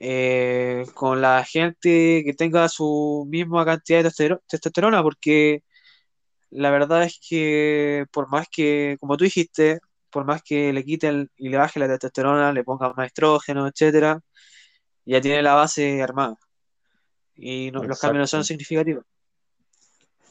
eh, 0.00 0.84
con 0.94 1.22
la 1.22 1.44
gente 1.44 2.22
que 2.24 2.34
tenga 2.36 2.68
su 2.68 3.26
misma 3.28 3.64
cantidad 3.64 4.04
de 4.04 4.38
testosterona, 4.46 5.02
porque 5.02 5.62
la 6.50 6.70
verdad 6.70 7.04
es 7.04 7.18
que 7.26 8.06
por 8.12 8.28
más 8.30 8.46
que, 8.50 8.96
como 9.00 9.16
tú 9.16 9.24
dijiste, 9.24 9.80
por 10.10 10.24
más 10.24 10.42
que 10.42 10.72
le 10.72 10.84
quiten 10.84 11.30
y 11.36 11.48
le 11.48 11.56
baje 11.56 11.80
la 11.80 11.88
testosterona, 11.88 12.52
le 12.52 12.64
pongan 12.64 12.92
más 12.96 13.06
estrógeno, 13.06 13.66
etcétera, 13.66 14.20
ya 15.04 15.20
tiene 15.20 15.42
la 15.42 15.54
base 15.54 16.02
armada. 16.02 16.36
Y 17.34 17.70
los 17.70 18.00
cambios 18.00 18.22
no 18.22 18.26
son 18.26 18.44
significativos. 18.44 19.04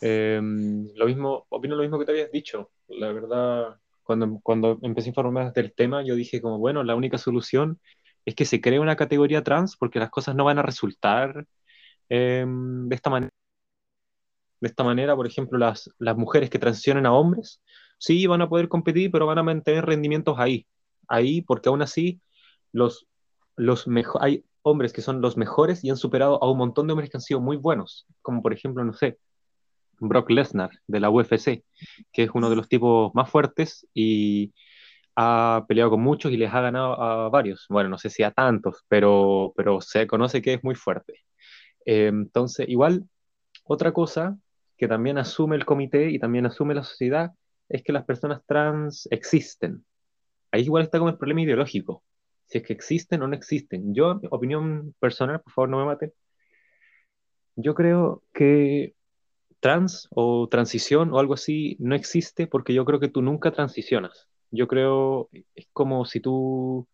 Em, 0.02 0.90
lo 0.96 1.06
mismo, 1.06 1.46
opino 1.50 1.76
lo 1.76 1.82
mismo 1.82 1.98
que 1.98 2.06
te 2.06 2.12
habías 2.12 2.32
dicho. 2.32 2.72
La 2.88 3.12
verdad, 3.12 3.80
cuando, 4.04 4.40
cuando 4.44 4.78
empecé 4.82 5.10
a 5.10 5.12
informarme 5.12 5.52
del 5.52 5.74
tema, 5.74 6.04
yo 6.04 6.16
dije 6.16 6.42
como, 6.42 6.60
bueno, 6.60 6.84
la 6.84 6.96
única 6.96 7.18
solución 7.18 7.80
es 8.26 8.36
que 8.36 8.46
se 8.46 8.62
cree 8.62 8.80
una 8.80 8.96
categoría 8.96 9.44
trans 9.44 9.78
porque 9.78 10.00
las 10.00 10.10
cosas 10.10 10.36
no 10.36 10.46
van 10.46 10.60
a 10.60 10.64
resultar 10.64 11.46
em, 12.10 12.88
de 12.90 12.96
esta 12.96 13.10
manera. 13.10 13.32
De 14.60 14.68
esta 14.68 14.84
manera, 14.84 15.16
por 15.16 15.28
ejemplo, 15.28 15.58
las, 15.58 15.90
las 16.00 16.18
mujeres 16.18 16.50
que 16.50 16.60
transicionen 16.60 17.06
a 17.06 17.14
hombres, 17.14 17.62
sí 17.98 18.28
van 18.28 18.42
a 18.42 18.50
poder 18.50 18.68
competir, 18.70 19.12
pero 19.12 19.26
van 19.26 19.38
a 19.40 19.44
mantener 19.44 19.86
rendimientos 19.86 20.38
ahí. 20.40 20.68
Ahí, 21.08 21.42
porque 21.42 21.70
aún 21.70 21.82
así, 21.82 22.22
los, 22.72 23.08
los 23.56 23.88
hay 24.20 24.44
hombres 24.62 24.94
que 24.94 25.02
son 25.02 25.22
los 25.22 25.38
mejores 25.38 25.84
y 25.84 25.90
han 25.90 25.98
superado 25.98 26.44
a 26.44 26.52
un 26.52 26.58
montón 26.58 26.88
de 26.88 26.94
hombres 26.94 27.10
que 27.10 27.18
han 27.18 27.22
sido 27.22 27.40
muy 27.40 27.58
buenos, 27.58 28.06
como 28.22 28.42
por 28.42 28.54
ejemplo, 28.54 28.84
no 28.84 28.94
sé, 28.94 29.18
Brock 30.00 30.30
Lesnar 30.30 30.72
de 30.88 31.00
la 31.00 31.10
UFC, 31.10 31.64
que 32.12 32.24
es 32.24 32.30
uno 32.34 32.50
de 32.50 32.56
los 32.56 32.68
tipos 32.70 33.14
más 33.16 33.30
fuertes 33.30 33.88
y 33.94 34.54
ha 35.16 35.66
peleado 35.68 35.92
con 35.92 36.02
muchos 36.02 36.32
y 36.32 36.38
les 36.38 36.54
ha 36.54 36.62
ganado 36.62 37.02
a 37.02 37.30
varios. 37.30 37.66
Bueno, 37.70 37.90
no 37.90 37.98
sé 37.98 38.10
si 38.10 38.24
a 38.24 38.32
tantos, 38.32 38.84
pero, 38.88 39.54
pero 39.56 39.82
se 39.82 40.06
conoce 40.06 40.42
que 40.42 40.54
es 40.54 40.64
muy 40.64 40.76
fuerte. 40.76 41.24
Eh, 41.86 42.08
entonces, 42.08 42.70
igual, 42.70 43.08
otra 43.64 43.94
cosa 43.94 44.38
que 44.78 44.88
también 44.88 45.18
asume 45.18 45.56
el 45.56 45.66
comité 45.66 46.12
y 46.12 46.20
también 46.20 46.46
asume 46.46 46.76
la 46.76 46.84
sociedad 46.84 47.32
es 47.70 47.84
que 47.84 47.94
las 47.94 48.06
personas 48.06 48.42
trans 48.46 49.08
existen. 49.12 49.86
Ahí 50.52 50.64
igual 50.64 50.84
está 50.84 51.00
como 51.00 51.10
el 51.10 51.18
problema 51.18 51.42
ideológico. 51.42 52.04
Si 52.46 52.60
es 52.60 52.64
que 52.64 52.74
existen 52.74 53.22
o 53.22 53.28
no 53.28 53.36
existen. 53.36 53.94
Yo, 53.94 54.20
opinión 54.32 54.96
personal, 55.00 55.42
por 55.42 55.54
favor 55.54 55.70
no 55.70 55.80
me 55.80 55.86
maten. 55.86 56.14
Yo 57.56 57.76
creo 57.76 58.24
que 58.34 58.96
trans 59.60 60.08
o 60.12 60.48
transición 60.50 61.14
o 61.14 61.20
algo 61.20 61.34
así 61.34 61.76
no 61.80 61.96
existe 61.96 62.48
porque 62.48 62.74
yo 62.74 62.86
creo 62.86 63.00
que 63.00 63.10
tú 63.10 63.22
nunca 63.22 63.52
transicionas. 63.52 64.28
Yo 64.52 64.68
creo, 64.68 65.30
es 65.56 65.68
como 65.74 66.06
si 66.06 66.20
tú 66.20 66.88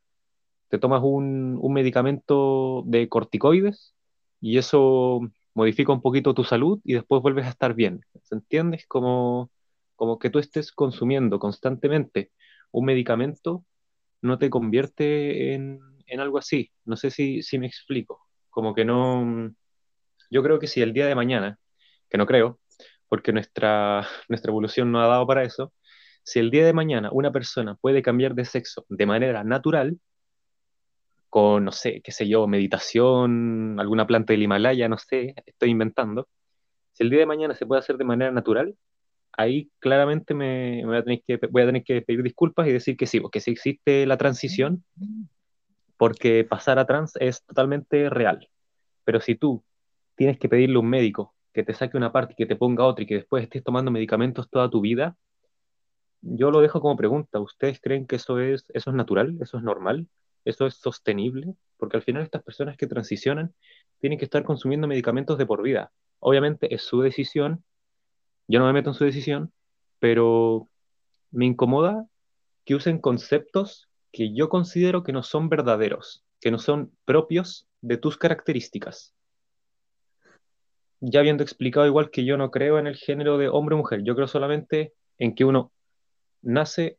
te 0.70 0.80
tomas 0.80 1.02
un, 1.04 1.60
medicamento 1.72 2.84
de 2.88 3.08
corticoides 3.10 3.94
y 4.42 4.58
eso 4.58 5.22
modifica 5.54 5.94
un 5.94 6.02
poquito 6.02 6.34
tu 6.34 6.44
salud 6.44 6.80
y 6.84 6.94
después 6.94 7.22
vuelves 7.22 7.46
a 7.46 7.50
estar 7.50 7.76
bien. 7.76 8.02
¿Se 8.24 8.36
entiende? 8.36 8.84
Como, 8.88 9.52
como 10.04 10.20
que 10.20 10.30
tú 10.30 10.40
estés 10.40 10.74
consumiendo 10.74 11.40
constantemente 11.40 12.34
un 12.72 12.84
medicamento 12.84 13.64
no 14.22 14.38
te 14.38 14.50
convierte 14.50 15.54
en, 15.54 15.80
en 16.08 16.20
algo 16.20 16.38
así. 16.38 16.70
No 16.84 16.98
sé 16.98 17.10
si, 17.10 17.42
si 17.42 17.58
me 17.58 17.68
explico. 17.68 18.20
Como 18.50 18.76
que 18.76 18.84
no... 18.84 19.56
Yo 20.30 20.44
creo 20.44 20.60
que 20.60 20.68
si 20.68 20.82
el 20.82 20.92
día 20.92 21.08
de 21.08 21.16
mañana 21.16 21.58
que 22.10 22.18
no 22.18 22.26
creo, 22.26 22.60
porque 23.08 23.32
nuestra, 23.32 24.06
nuestra 24.28 24.52
evolución 24.52 24.92
no 24.92 25.02
ha 25.02 25.08
dado 25.08 25.26
para 25.26 25.44
eso, 25.44 25.72
si 26.22 26.40
el 26.40 26.52
día 26.52 26.66
de 26.66 26.74
mañana 26.74 27.08
una 27.14 27.32
persona 27.32 27.76
puede 27.76 28.02
cambiar 28.02 28.36
de 28.36 28.44
sexo 28.44 28.86
de 28.90 29.06
manera 29.06 29.46
natural, 29.46 29.98
con, 31.30 31.64
no 31.64 31.72
sé, 31.72 32.02
qué 32.04 32.12
sé 32.12 32.28
yo, 32.28 32.46
meditación, 32.46 33.80
alguna 33.80 34.06
planta 34.06 34.34
del 34.34 34.44
Himalaya, 34.44 34.90
no 34.90 34.98
sé, 34.98 35.34
estoy 35.46 35.70
inventando, 35.70 36.28
si 36.92 37.04
el 37.04 37.10
día 37.10 37.20
de 37.20 37.26
mañana 37.26 37.56
se 37.56 37.66
puede 37.66 37.80
hacer 37.80 37.96
de 37.96 38.04
manera 38.04 38.32
natural, 38.32 38.76
ahí 39.34 39.70
claramente 39.80 40.34
me, 40.34 40.86
voy, 40.86 40.98
a 40.98 41.04
tener 41.04 41.22
que, 41.26 41.40
voy 41.48 42.02
pedir 42.02 42.24
disculpas 42.24 42.68
y 42.68 42.72
decir 42.72 42.98
que 42.98 43.08
sí, 43.08 43.20
porque 43.20 43.40
sí 43.40 43.52
existe 43.52 44.06
la 44.06 44.18
transición, 44.18 44.84
porque 45.98 46.44
pasar 46.44 46.80
a 46.80 46.86
trans 46.86 47.14
es 47.20 47.44
totalmente 47.44 48.10
real. 48.10 48.50
Pero 49.04 49.20
si 49.20 49.36
tú 49.36 49.64
tienes 50.16 50.38
que 50.38 50.50
pedirle 50.50 50.78
a 50.78 50.80
un 50.80 50.90
médico 50.90 51.36
que 51.54 51.64
te 51.64 51.74
saque 51.74 51.98
una 51.98 52.12
parte 52.12 52.34
y 52.34 52.36
que 52.36 52.46
te 52.46 52.56
ponga 52.56 52.86
otra 52.86 53.04
y 53.04 53.08
que 53.08 53.16
después 53.16 53.44
estés 53.44 53.64
tomando 53.64 53.92
medicamentos 53.92 54.50
toda 54.50 54.70
tu 54.70 54.82
vida, 54.82 55.16
yo 56.22 56.52
lo 56.52 56.62
dejo 56.62 56.82
como 56.82 56.96
pregunta. 56.96 57.40
¿Ustedes 57.40 57.80
creen 57.82 58.08
que 58.08 58.16
eso 58.16 58.40
es, 58.40 58.66
eso 58.74 58.90
es 58.90 58.96
natural? 58.96 59.38
¿Eso 59.42 59.58
es 59.58 59.64
normal? 59.64 60.08
¿Eso 60.46 60.66
es 60.66 60.76
sostenible? 60.76 61.54
Porque 61.78 61.98
al 61.98 62.04
final 62.04 62.24
estas 62.24 62.44
personas 62.44 62.78
que 62.78 62.88
transicionan 62.88 63.54
tienen 64.00 64.18
que 64.18 64.26
estar 64.26 64.44
consumiendo 64.44 64.88
medicamentos 64.88 65.38
de 65.38 65.46
por 65.46 65.62
vida. 65.62 65.92
Obviamente 66.20 66.74
es 66.74 66.82
su 66.82 67.02
decisión, 67.02 67.64
yo 68.54 68.60
no 68.60 68.66
me 68.66 68.74
meto 68.74 68.92
en 68.92 68.96
su 68.96 69.04
decisión, 69.04 69.52
pero 70.00 70.70
me 71.32 71.46
incomoda 71.46 72.06
que 72.66 72.76
usen 72.76 73.00
conceptos 73.00 73.90
que 74.12 74.34
yo 74.34 74.48
considero 74.50 75.04
que 75.04 75.12
no 75.12 75.24
son 75.24 75.50
verdaderos, 75.50 76.24
que 76.40 76.52
no 76.52 76.60
son 76.60 76.92
propios 77.06 77.68
de 77.82 77.98
tus 77.98 78.18
características 78.18 79.14
ya 81.06 81.20
habiendo 81.20 81.44
explicado 81.44 81.86
igual 81.86 82.10
que 82.10 82.24
yo 82.24 82.38
no 82.38 82.50
creo 82.50 82.80
en 82.80 82.88
el 82.88 82.96
género 82.96 83.38
de 83.38 83.50
hombre 83.50 83.76
o 83.76 83.80
mujer, 83.80 84.04
yo 84.04 84.16
creo 84.16 84.28
solamente 84.28 84.94
en 85.18 85.36
que 85.36 85.44
uno 85.44 85.74
nace 86.42 86.98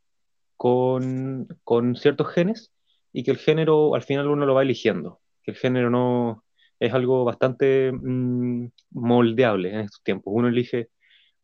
con, 0.57 1.49
ciertos 1.97 2.29
genes 2.29 2.71
y 3.15 3.25
que 3.25 3.31
el 3.31 3.39
género 3.39 3.95
al 3.95 4.03
final 4.03 4.29
uno 4.29 4.45
lo 4.45 4.55
va 4.55 4.63
eligiendo, 4.63 5.21
que 5.43 5.53
el 5.53 5.57
género 5.57 5.89
no 5.89 6.45
es 6.81 6.93
algo 6.93 7.25
bastante 7.25 7.93
mm, 7.93 8.67
moldeable 8.91 9.73
en 9.73 9.81
estos 9.81 10.03
tiempos. 10.03 10.35
Uno 10.37 10.49
elige, 10.49 10.91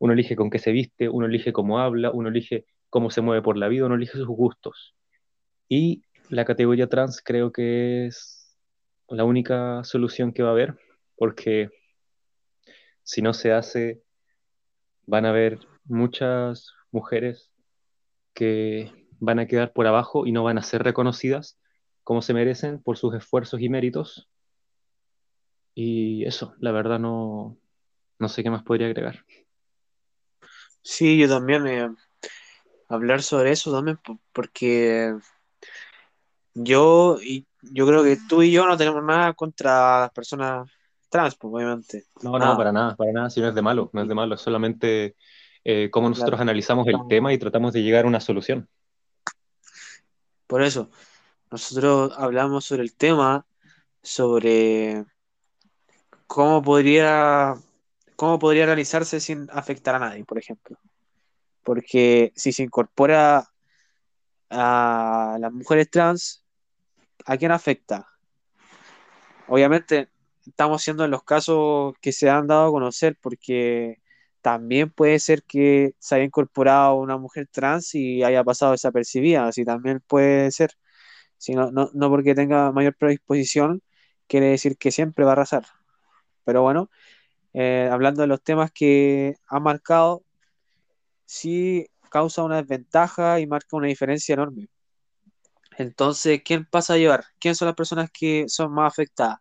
uno 0.01 0.15
elige 0.15 0.35
con 0.35 0.51
qué 0.51 0.59
se 0.59 0.73
viste, 0.73 1.09
uno 1.09 1.27
elige 1.27 1.53
cómo 1.53 1.79
habla, 1.79 2.11
uno 2.11 2.31
elige 2.31 2.65
cómo 2.89 3.11
se 3.11 3.21
mueve 3.21 3.43
por 3.43 3.57
la 3.57 3.69
vida, 3.69 3.87
uno 3.87 3.95
elige 3.95 4.19
sus 4.19 4.27
gustos. 4.27 4.97
Y 5.69 6.03
la 6.31 6.45
categoría 6.45 6.89
trans 6.89 7.23
creo 7.23 7.53
que 7.53 8.07
es 8.07 8.59
la 9.09 9.25
única 9.25 9.85
solución 9.85 10.33
que 10.33 10.43
va 10.43 10.49
a 10.49 10.53
haber, 10.53 10.79
porque 11.17 11.69
si 13.03 13.21
no 13.21 13.35
se 13.35 13.53
hace, 13.53 14.03
van 15.07 15.27
a 15.27 15.31
haber 15.31 15.59
muchas 15.85 16.73
mujeres 16.91 17.53
que 18.33 18.91
van 19.19 19.39
a 19.39 19.47
quedar 19.47 19.73
por 19.75 19.87
abajo 19.87 20.27
y 20.27 20.33
no 20.33 20.43
van 20.45 20.57
a 20.57 20.63
ser 20.63 20.83
reconocidas 20.83 21.59
como 22.05 22.23
se 22.23 22.33
merecen 22.33 22.83
por 22.83 22.97
sus 22.97 23.15
esfuerzos 23.15 23.61
y 23.61 23.69
méritos. 23.69 24.31
Y 25.75 26.25
eso, 26.25 26.55
la 26.59 26.73
verdad 26.73 26.99
no, 26.99 27.59
no 28.19 28.29
sé 28.29 28.43
qué 28.43 28.51
más 28.51 28.63
podría 28.63 28.87
agregar. 28.87 29.25
Sí, 30.83 31.19
yo 31.19 31.29
también 31.29 31.66
eh, 31.66 31.90
hablar 32.88 33.23
sobre 33.23 33.53
eso 33.53 33.73
también, 33.73 33.99
porque 34.33 35.14
yo, 36.55 37.19
y 37.23 37.47
yo 37.62 37.87
creo 37.87 38.03
que 38.03 38.19
tú 38.29 38.43
y 38.43 38.51
yo 38.51 38.66
no 38.66 38.77
tenemos 38.77 39.03
nada 39.05 39.33
contra 39.35 40.01
las 40.01 40.11
personas 40.11 40.71
trans, 41.09 41.37
pues, 41.37 41.53
obviamente. 41.53 42.05
No, 42.23 42.38
no, 42.38 42.57
para 42.57 42.73
nada, 42.73 42.97
para 42.97 43.12
nada, 43.12 43.31
si 43.31 43.40
no 43.40 43.49
es 43.49 43.55
de 43.55 43.62
malo, 43.62 43.90
no 43.93 44.03
es 44.03 44.09
de 44.09 44.14
malo, 44.14 44.35
es 44.35 44.40
solamente 44.40 45.16
eh, 45.64 45.90
cómo 45.90 46.09
nosotros 46.09 46.40
analizamos 46.40 46.87
el 46.87 46.97
tema 47.09 47.33
y 47.33 47.38
tratamos 47.38 47.73
de 47.73 47.83
llegar 47.83 48.05
a 48.05 48.09
una 48.09 48.21
solución. 48.21 48.69
Por 50.47 50.62
eso, 50.62 50.90
nosotros 51.51 52.12
hablamos 52.16 52.64
sobre 52.64 52.83
el 52.83 52.95
tema, 52.95 53.47
sobre 54.03 55.05
cómo 56.27 56.62
podría, 56.62 57.55
cómo 58.20 58.38
podría 58.38 58.66
realizarse 58.66 59.18
sin 59.18 59.48
afectar 59.50 59.94
a 59.94 59.98
nadie, 59.98 60.26
por 60.26 60.37
ejemplo. 60.37 60.78
Porque 61.64 62.35
si 62.37 62.52
se 62.52 62.62
incorpora 62.62 63.48
a 64.50 65.38
las 65.40 65.50
mujeres 65.50 65.90
trans, 65.90 66.44
¿a 67.24 67.38
quién 67.38 67.50
afecta? 67.50 68.06
Obviamente 69.48 70.11
estamos 70.46 70.83
siendo 70.83 71.06
en 71.06 71.11
los 71.11 71.24
casos 71.24 71.94
que 72.02 72.12
se 72.12 72.28
han 72.28 72.46
dado 72.46 72.68
a 72.68 72.70
conocer, 72.70 73.16
porque 73.22 74.02
también 74.42 74.90
puede 74.90 75.18
ser 75.18 75.42
que 75.42 75.94
se 75.98 76.16
haya 76.16 76.24
incorporado 76.24 76.96
una 76.96 77.16
mujer 77.16 77.48
trans 77.50 77.94
y 77.94 78.22
haya 78.22 78.44
pasado 78.44 78.72
desapercibida, 78.72 79.46
así 79.46 79.64
también 79.64 80.02
puede 80.06 80.50
ser. 80.50 80.72
Si 81.38 81.54
no, 81.54 81.70
no, 81.70 82.11
porque 82.11 82.35
tenga 82.35 82.70
mayor 82.70 82.94
predisposición, 82.96 83.83
quiere 84.26 84.48
decir 84.48 84.76
que 84.76 84.90
siempre 84.90 85.24
va 85.24 85.30
a 85.30 85.33
arrasar. 85.33 85.64
Pero 86.44 86.61
bueno, 86.61 86.90
eh, 87.53 87.89
hablando 87.91 88.23
de 88.23 88.29
los 88.29 88.43
temas 88.43 88.71
que 88.73 89.37
ha 89.49 89.61
marcado, 89.61 90.23
sí 91.27 91.87
causa 92.11 92.43
una 92.43 92.63
desventaja 92.63 93.41
y 93.41 93.47
marca 93.47 93.77
una 93.77 93.89
diferencia 93.89 94.35
enorme. 94.35 94.69
Entonces, 95.79 96.43
¿quién 96.45 96.67
pasa 96.67 96.95
a 96.95 96.99
llevar? 96.99 97.25
¿Quién 97.39 97.55
son 97.55 97.67
las 97.67 97.75
personas 97.77 98.11
que 98.13 98.45
son 98.49 98.73
más 98.73 98.93
afectadas? 98.93 99.39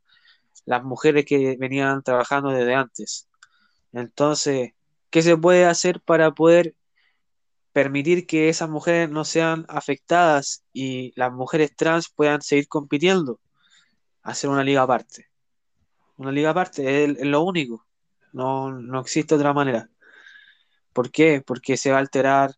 Las 0.65 0.83
mujeres 0.83 1.25
que 1.25 1.57
venían 1.59 2.03
trabajando 2.03 2.51
desde 2.51 2.75
antes. 2.75 3.27
Entonces, 3.91 4.73
¿qué 5.09 5.21
se 5.21 5.37
puede 5.37 5.65
hacer 5.65 6.01
para 6.01 6.31
poder 6.31 6.75
permitir 7.73 8.27
que 8.27 8.49
esas 8.49 8.69
mujeres 8.69 9.09
no 9.09 9.25
sean 9.25 9.65
afectadas 9.69 10.63
y 10.73 11.11
las 11.15 11.31
mujeres 11.33 11.75
trans 11.75 12.09
puedan 12.09 12.41
seguir 12.41 12.67
compitiendo? 12.67 13.39
Hacer 14.21 14.49
una 14.49 14.63
liga 14.63 14.83
aparte. 14.83 15.27
Una 16.17 16.31
liga 16.31 16.51
aparte 16.51 17.05
es, 17.05 17.25
lo 17.25 17.41
único. 17.43 17.85
No, 18.33 18.71
no 18.71 19.01
existe 19.01 19.35
otra 19.35 19.53
manera. 19.53 19.89
¿Por 20.93 21.11
qué? 21.11 21.41
Porque 21.45 21.77
se 21.77 21.91
va 21.91 21.97
a 21.97 21.99
alterar 22.01 22.51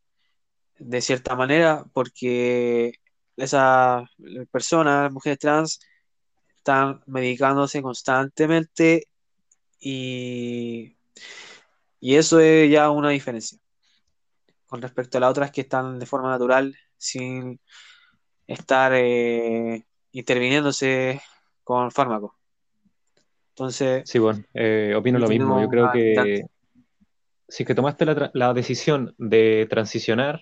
de 0.80 1.02
cierta 1.02 1.36
manera, 1.36 1.86
porque 1.94 2.94
esas 3.38 4.10
personas, 4.52 5.12
mujeres 5.12 5.40
trans, 5.40 5.80
están 6.58 7.02
medicándose 7.08 7.82
constantemente 7.82 9.08
y, 9.80 10.98
y 12.00 12.16
eso 12.16 12.40
es 12.40 12.72
ya 12.72 12.90
una 12.92 13.10
diferencia 13.10 13.58
con 14.72 14.82
respecto 14.82 15.18
a 15.18 15.22
las 15.22 15.32
otras 15.32 15.52
que 15.52 15.62
están 15.62 16.00
de 16.00 16.06
forma 16.06 16.30
natural 16.30 16.74
sin 16.98 17.60
estar 18.48 18.94
eh, 18.96 19.86
interviniéndose 20.14 21.22
con 21.64 21.92
fármacos. 21.92 22.41
Entonces, 23.52 24.04
sí, 24.06 24.18
bueno, 24.18 24.44
eh, 24.54 24.94
opino 24.96 25.20
lo 25.20 25.28
mismo. 25.28 25.62
Yo 25.62 25.70
creo 25.70 25.92
que 25.92 26.46
si 27.52 27.66
que 27.66 27.76
tomaste 27.76 28.06
la, 28.06 28.54
decisión 28.54 29.14
de 29.18 29.68
transicionar 29.70 30.42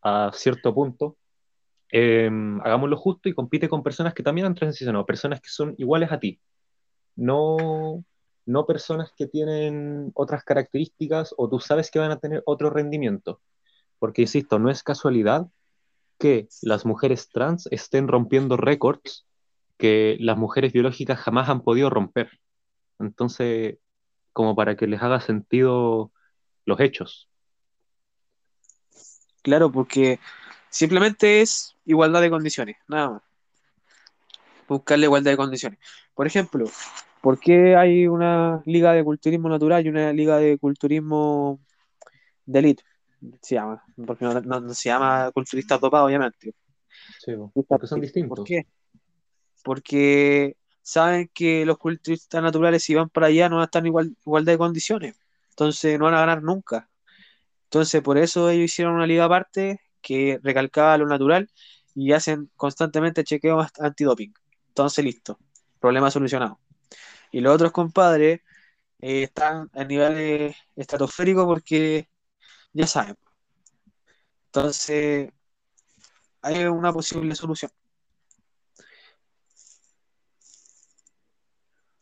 a 0.00 0.30
cierto 0.32 0.72
punto, 0.72 1.16
em, 1.90 2.60
hagámoslo 2.60 2.96
justo 2.96 3.28
y 3.28 3.34
compite 3.34 3.68
con 3.68 3.82
personas 3.82 4.14
que 4.14 4.22
también 4.22 4.46
han 4.46 4.54
transicionado, 4.54 5.04
personas 5.04 5.40
que 5.40 5.48
son 5.48 5.74
iguales 5.76 6.12
a 6.12 6.20
ti. 6.20 6.40
No, 7.16 8.04
no 8.44 8.64
personas 8.64 9.12
que 9.16 9.26
tienen 9.26 10.12
otras 10.14 10.44
características 10.44 11.34
o 11.36 11.48
tú 11.48 11.58
sabes 11.58 11.90
que 11.90 11.98
van 11.98 12.12
a 12.12 12.20
tener 12.20 12.44
otro 12.46 12.70
rendimiento. 12.70 13.40
Porque, 13.98 14.22
insisto, 14.22 14.60
no 14.60 14.70
es 14.70 14.84
casualidad 14.84 15.48
que 16.16 16.48
las 16.62 16.86
mujeres 16.86 17.28
trans 17.28 17.66
estén 17.72 18.06
rompiendo 18.06 18.56
récords 18.56 19.26
que 19.78 20.16
las 20.20 20.36
mujeres 20.36 20.72
biológicas 20.72 21.18
jamás 21.18 21.48
han 21.48 21.62
podido 21.62 21.90
romper. 21.90 22.30
Entonces, 22.98 23.78
como 24.32 24.54
para 24.54 24.76
que 24.76 24.86
les 24.86 25.02
haga 25.02 25.20
sentido 25.20 26.12
los 26.64 26.80
hechos. 26.80 27.28
Claro, 29.42 29.70
porque 29.70 30.18
simplemente 30.70 31.40
es 31.40 31.76
igualdad 31.84 32.20
de 32.20 32.30
condiciones, 32.30 32.76
nada 32.88 33.10
más. 33.10 33.22
Buscar 34.68 34.98
la 34.98 35.04
igualdad 35.04 35.30
de 35.30 35.36
condiciones. 35.36 35.78
Por 36.14 36.26
ejemplo, 36.26 36.66
¿por 37.20 37.38
qué 37.38 37.76
hay 37.76 38.08
una 38.08 38.62
liga 38.66 38.92
de 38.92 39.04
culturismo 39.04 39.48
natural 39.48 39.86
y 39.86 39.88
una 39.88 40.12
liga 40.12 40.38
de 40.38 40.58
culturismo 40.58 41.60
de 42.44 42.58
élite? 42.58 42.82
Se 43.40 43.54
llama, 43.54 43.82
porque 44.06 44.24
no, 44.24 44.74
se 44.74 44.88
llama 44.88 45.30
culturista 45.32 45.78
topado, 45.78 46.06
obviamente. 46.06 46.52
Sí, 47.20 47.32
porque 47.68 47.86
son 47.86 48.00
distintos. 48.00 48.38
¿Por 48.38 48.44
qué? 48.44 48.66
Porque 49.66 50.56
saben 50.82 51.28
que 51.34 51.66
los 51.66 51.78
culturistas 51.78 52.42
naturales, 52.42 52.84
si 52.84 52.94
van 52.94 53.10
para 53.10 53.26
allá, 53.28 53.48
no 53.48 53.56
van 53.56 53.62
a 53.62 53.66
estar 53.66 53.82
en 53.82 53.88
igual, 53.88 54.16
igualdad 54.24 54.52
de 54.52 54.58
condiciones. 54.58 55.16
Entonces 55.50 55.98
no 55.98 56.04
van 56.06 56.14
a 56.14 56.20
ganar 56.20 56.42
nunca. 56.42 56.88
Entonces 57.64 58.02
por 58.02 58.18
eso 58.18 58.50
ellos 58.50 58.66
hicieron 58.66 58.94
una 58.94 59.06
liga 59.08 59.24
aparte 59.26 59.80
que 60.02 60.40
recalcaba 60.42 60.98
lo 60.98 61.06
natural 61.08 61.50
y 61.96 62.12
hacen 62.12 62.50
constantemente 62.56 63.24
chequeos 63.24 63.68
antidoping. 63.80 64.34
Entonces 64.68 65.04
listo, 65.04 65.38
problema 65.80 66.10
solucionado. 66.12 66.60
Y 67.32 67.40
los 67.40 67.54
otros 67.54 67.72
compadres 67.72 68.42
eh, 69.00 69.24
están 69.24 69.70
a 69.74 69.84
nivel 69.84 70.54
estratosférico 70.76 71.46
porque 71.46 72.08
ya 72.72 72.86
saben. 72.86 73.16
Entonces 74.46 75.30
hay 76.42 76.64
una 76.66 76.92
posible 76.92 77.34
solución. 77.34 77.72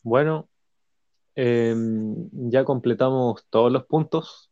Bueno, 0.04 0.48
Em, 1.36 2.28
ya 2.50 2.64
completamos 2.64 3.44
todos 3.50 3.72
los 3.72 3.86
puntos, 3.86 4.50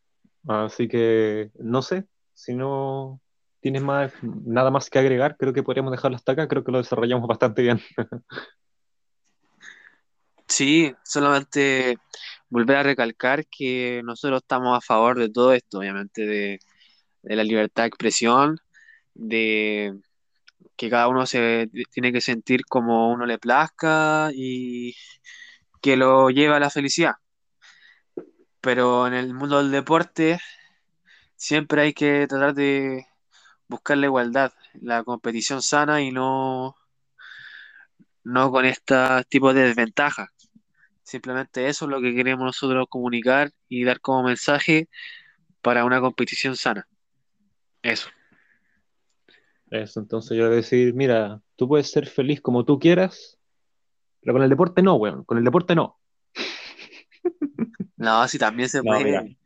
así 0.49 0.89
que 0.89 1.53
no 1.59 1.81
sé, 1.83 2.07
si 2.35 2.55
no 2.55 3.21
tienes 3.61 3.83
más, 3.83 4.13
nada 4.23 4.71
más 4.73 4.91
que 4.91 4.99
agregar, 4.99 5.37
creo 5.37 5.53
que 5.53 5.63
podríamos 5.63 5.93
dejarlo 5.93 6.17
hasta 6.17 6.33
acá, 6.33 6.49
creo 6.49 6.65
que 6.65 6.73
lo 6.73 6.79
desarrollamos 6.79 7.29
bastante 7.29 7.63
bien. 7.63 7.81
Sí, 10.49 10.93
solamente 11.03 11.97
volver 12.51 12.77
a 12.77 12.83
recalcar 12.83 13.47
que 13.47 14.03
nosotros 14.05 14.43
estamos 14.43 14.77
a 14.77 14.83
favor 14.83 15.19
de 15.19 15.31
todo 15.31 15.55
esto, 15.55 15.79
obviamente, 15.79 16.27
de, 16.27 16.59
de 17.23 17.37
la 17.37 17.45
libertad 17.45 17.85
de 17.85 17.89
expresión, 17.89 18.59
de 19.15 19.99
que 20.77 20.91
cada 20.91 21.09
uno 21.09 21.27
se 21.27 21.71
tiene 21.93 22.13
que 22.13 22.21
sentir 22.21 22.67
como 22.67 23.13
uno 23.13 23.27
le 23.27 23.39
plazca 23.39 24.31
y 24.35 24.95
que 25.83 25.97
lo 25.97 26.31
lleva 26.31 26.57
a 26.57 26.61
la 26.61 26.71
felicidad. 26.71 27.17
Pero 28.61 29.07
en 29.07 29.15
el 29.15 29.35
mundo 29.35 29.59
del 29.59 29.73
deporte 29.73 30.39
siempre 31.37 31.83
hay 31.83 31.93
que 31.93 32.27
tratar 32.29 32.55
de 32.55 33.05
buscar 33.67 33.99
la 33.99 34.07
igualdad, 34.07 34.53
la 34.75 35.03
competición 35.03 35.61
sana 35.61 36.01
y 36.01 36.13
no, 36.13 36.77
no 38.23 38.51
con 38.51 38.65
este 38.65 38.95
tipo 39.29 39.53
de 39.53 39.65
desventajas. 39.65 40.31
Simplemente 41.03 41.67
eso 41.67 41.87
es 41.87 41.91
lo 41.91 42.01
que 42.01 42.15
queremos 42.15 42.45
nosotros 42.45 42.87
comunicar 42.89 43.51
y 43.69 43.85
dar 43.85 44.01
como 44.01 44.23
mensaje 44.23 44.89
para 45.61 45.85
una 45.85 46.01
competición 46.01 46.57
sana. 46.57 46.87
Eso. 47.83 48.09
Eso, 49.71 50.01
entonces 50.01 50.37
yo 50.37 50.45
voy 50.45 50.53
a 50.53 50.57
decir, 50.57 50.95
mira, 50.95 51.41
tú 51.57 51.67
puedes 51.67 51.91
ser 51.91 52.07
feliz 52.07 52.41
como 52.41 52.65
tú 52.65 52.79
quieras, 52.79 53.39
pero 54.23 54.33
con 54.35 54.43
el 54.43 54.49
deporte 54.49 54.83
no, 54.83 54.95
weón. 54.95 55.25
Con 55.25 55.39
el 55.39 55.45
deporte 55.45 55.75
no. 55.75 55.99
No, 57.97 58.27
sí, 58.27 58.37
también 58.37 58.69
se 58.69 58.83
puede. 58.83 59.37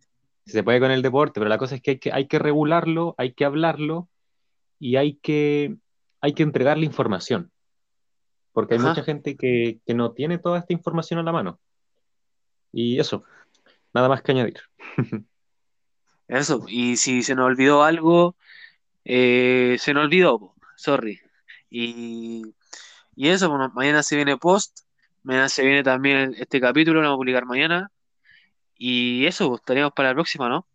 se 0.47 0.63
puede 0.63 0.81
con 0.81 0.91
el 0.91 1.03
deporte, 1.03 1.41
pero 1.41 1.51
la 1.51 1.59
cosa 1.59 1.75
es 1.75 1.83
que 1.83 1.91
hay 1.91 1.99
que, 1.99 2.11
hay 2.11 2.27
que 2.27 2.39
regularlo, 2.39 3.15
hay 3.19 3.35
que 3.35 3.45
hablarlo 3.45 4.09
y 4.79 4.97
hay 4.97 5.17
que, 5.17 5.77
hay 6.23 6.33
que 6.33 6.43
entregarle 6.43 6.87
información. 6.87 7.53
Porque 8.53 8.75
hay 8.75 8.81
mucha 8.81 9.03
gente 9.03 9.37
que, 9.37 9.81
que 9.85 9.93
no 9.93 10.13
tiene 10.13 10.39
toda 10.39 10.59
esta 10.59 10.73
información 10.73 11.21
a 11.21 11.23
la 11.23 11.33
mano. 11.33 11.61
Y 12.73 12.99
eso, 12.99 13.25
nada 13.93 14.09
más 14.09 14.23
que 14.23 14.33
añadir. 14.33 14.61
Eso, 16.29 16.65
y 16.67 16.97
si 16.97 17.23
se 17.23 17.35
nos 17.35 17.47
olvidó 17.47 17.85
algo, 17.85 18.37
Eh, 19.09 19.77
se 19.79 19.95
nos 19.95 20.05
olvidó, 20.07 20.55
sorry. 20.75 21.21
Y, 21.71 22.43
y 23.17 23.29
eso, 23.31 23.49
bueno, 23.49 23.73
mañana 23.75 24.03
se 24.03 24.15
viene 24.15 24.37
post, 24.37 24.81
mañana 25.23 25.49
se 25.49 25.65
viene 25.65 25.83
también 25.83 26.35
este 26.39 26.61
capítulo, 26.61 27.01
lo 27.01 27.09
vamos 27.09 27.17
a 27.17 27.21
publicar 27.21 27.47
mañana. 27.47 27.91
Y 28.77 29.25
eso, 29.25 29.49
pues, 29.49 29.61
estaríamos 29.61 29.93
para 29.95 30.11
la 30.11 30.15
próxima, 30.15 30.51
¿no? 30.51 30.67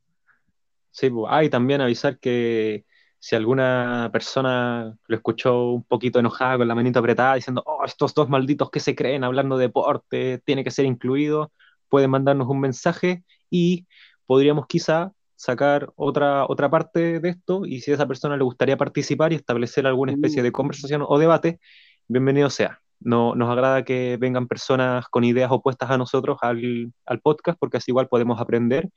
Sí, 0.90 1.12
pues. 1.12 1.28
Ah, 1.32 1.44
y 1.44 1.50
también 1.52 1.82
avisar 1.82 2.18
que 2.20 2.86
si 3.20 3.36
alguna 3.36 4.10
persona 4.12 4.98
lo 5.06 5.16
escuchó 5.16 5.70
un 5.70 5.84
poquito 5.84 6.18
enojada 6.18 6.58
con 6.58 6.68
la 6.68 6.74
manita 6.74 7.00
apretada 7.00 7.36
diciendo, 7.36 7.62
oh, 7.64 7.86
estos 7.86 8.16
dos 8.16 8.28
malditos 8.28 8.72
que 8.72 8.80
se 8.80 8.96
creen 8.96 9.24
hablando 9.24 9.58
de 9.58 9.68
deporte, 9.68 10.42
tiene 10.44 10.64
que 10.64 10.72
ser 10.72 10.86
incluido, 10.86 11.52
pueden 11.90 12.10
mandarnos 12.10 12.48
un 12.48 12.60
mensaje 12.60 13.24
y 13.52 13.86
podríamos 14.26 14.66
quizá 14.66 15.14
sacar 15.36 15.92
otra, 15.96 16.46
otra 16.48 16.70
parte 16.72 17.20
de 17.20 17.30
esto 17.30 17.66
y 17.66 17.82
si 17.82 17.92
a 17.92 17.96
esa 17.96 18.08
persona 18.08 18.38
le 18.38 18.44
gustaría 18.44 18.78
participar 18.78 19.32
y 19.32 19.36
establecer 19.36 19.86
alguna 19.86 20.12
especie 20.12 20.42
de 20.42 20.52
conversación 20.52 21.04
o 21.08 21.20
debate, 21.20 21.60
bienvenido 22.08 22.50
sea. 22.50 22.82
No, 23.00 23.36
nos 23.36 23.50
agrada 23.50 23.84
que 23.84 24.18
vengan 24.20 24.48
personas 24.48 25.08
con 25.10 25.24
ideas 25.24 25.52
opuestas 25.52 25.90
a 25.90 25.98
nosotros 25.98 26.38
al, 26.42 26.94
al 27.06 27.22
podcast 27.22 27.58
porque 27.60 27.78
así 27.78 27.92
igual 27.92 28.08
podemos 28.08 28.40
aprender 28.40 28.90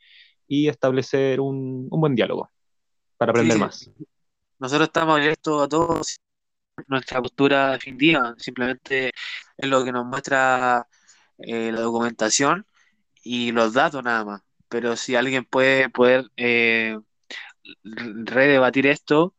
y 0.47 0.69
establecer 0.69 1.41
un, 1.41 1.89
un 1.91 2.01
buen 2.01 2.15
diálogo 2.15 2.51
para 3.17 3.33
aprender 3.33 3.57
Sí, 3.57 3.59
más. 3.59 3.91
nosotros 4.59 4.89
estamos 4.89 5.17
abiertos 5.17 5.63
a 5.63 5.69
todos, 5.69 6.21
nuestra 6.89 7.23
postura 7.23 7.73
definitiva, 7.73 8.35
simplemente 8.39 9.13
es 9.57 9.69
lo 9.69 9.85
que 9.85 9.93
nos 9.93 10.07
muestra 10.07 10.87
eh, 11.39 11.73
la 11.73 11.81
documentación 11.81 12.67
y 13.23 13.53
los 13.53 13.73
datos 13.75 14.03
nada 14.05 14.25
más. 14.25 14.43
Pero 14.69 14.97
si 14.97 15.17
alguien 15.17 15.45
puede 15.45 15.89
poder 15.91 16.31
eh, 16.37 16.99
redebatir 17.85 18.87
esto 18.87 19.35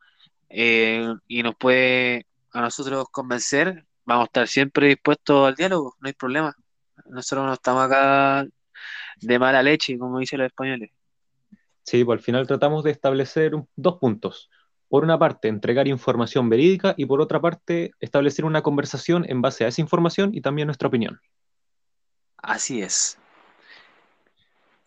eh, 0.50 1.08
y 1.28 1.44
nos 1.44 1.56
puede 1.56 2.26
a 2.56 2.62
nosotros 2.62 3.06
convencer, 3.12 3.86
vamos 4.06 4.24
a 4.24 4.26
estar 4.28 4.48
siempre 4.48 4.88
dispuestos 4.88 5.46
al 5.48 5.56
diálogo, 5.56 5.96
no 6.00 6.08
hay 6.08 6.14
problema. 6.14 6.56
Nosotros 7.06 7.46
no 7.46 7.54
estamos 7.54 7.84
acá 7.84 8.46
de 9.18 9.40
mala 9.40 9.62
leche, 9.62 10.00
como 10.00 10.20
dicen 10.20 10.40
los 10.40 10.48
españoles. 10.48 10.92
Sí, 11.84 12.04
pues 12.06 12.20
al 12.20 12.24
final 12.24 12.48
tratamos 12.48 12.84
de 12.86 12.92
establecer 12.92 13.52
dos 13.76 13.98
puntos. 13.98 14.50
Por 14.88 15.04
una 15.04 15.20
parte, 15.20 15.50
entregar 15.50 15.88
información 15.90 16.50
verídica 16.50 16.94
y 16.98 17.06
por 17.06 17.20
otra 17.20 17.42
parte, 17.42 17.92
establecer 18.00 18.46
una 18.46 18.62
conversación 18.62 19.26
en 19.28 19.42
base 19.42 19.66
a 19.66 19.68
esa 19.68 19.82
información 19.82 20.34
y 20.34 20.40
también 20.40 20.68
nuestra 20.68 20.88
opinión. 20.88 21.20
Así 22.38 22.82
es. 22.82 23.18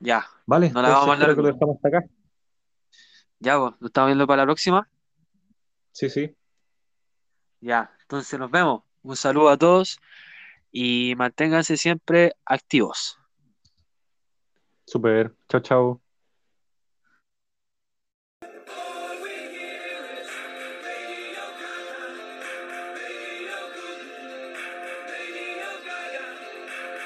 Ya, 0.00 0.24
¿Vale? 0.46 0.70
no 0.70 0.80
la 0.80 0.88
vamos 0.88 1.08
más 1.08 1.18
creo 1.18 1.36
que 1.36 1.42
lo 1.42 1.52
dejamos 1.52 1.76
hasta 1.76 1.88
acá. 1.88 2.06
Ya, 3.40 3.58
pues, 3.58 3.72
nos 3.78 3.88
estamos 3.90 4.08
viendo 4.08 4.26
para 4.26 4.42
la 4.42 4.46
próxima. 4.46 4.88
Sí, 5.92 6.08
sí. 6.08 6.37
Ya, 7.60 7.90
entonces 8.02 8.38
nos 8.38 8.50
vemos. 8.50 8.82
Un 9.02 9.16
saludo 9.16 9.48
a 9.48 9.56
todos 9.56 10.00
y 10.70 11.14
manténganse 11.16 11.76
siempre 11.76 12.32
activos. 12.44 13.18
Súper. 14.86 15.34
Chao, 15.48 15.60
chao. 15.60 16.07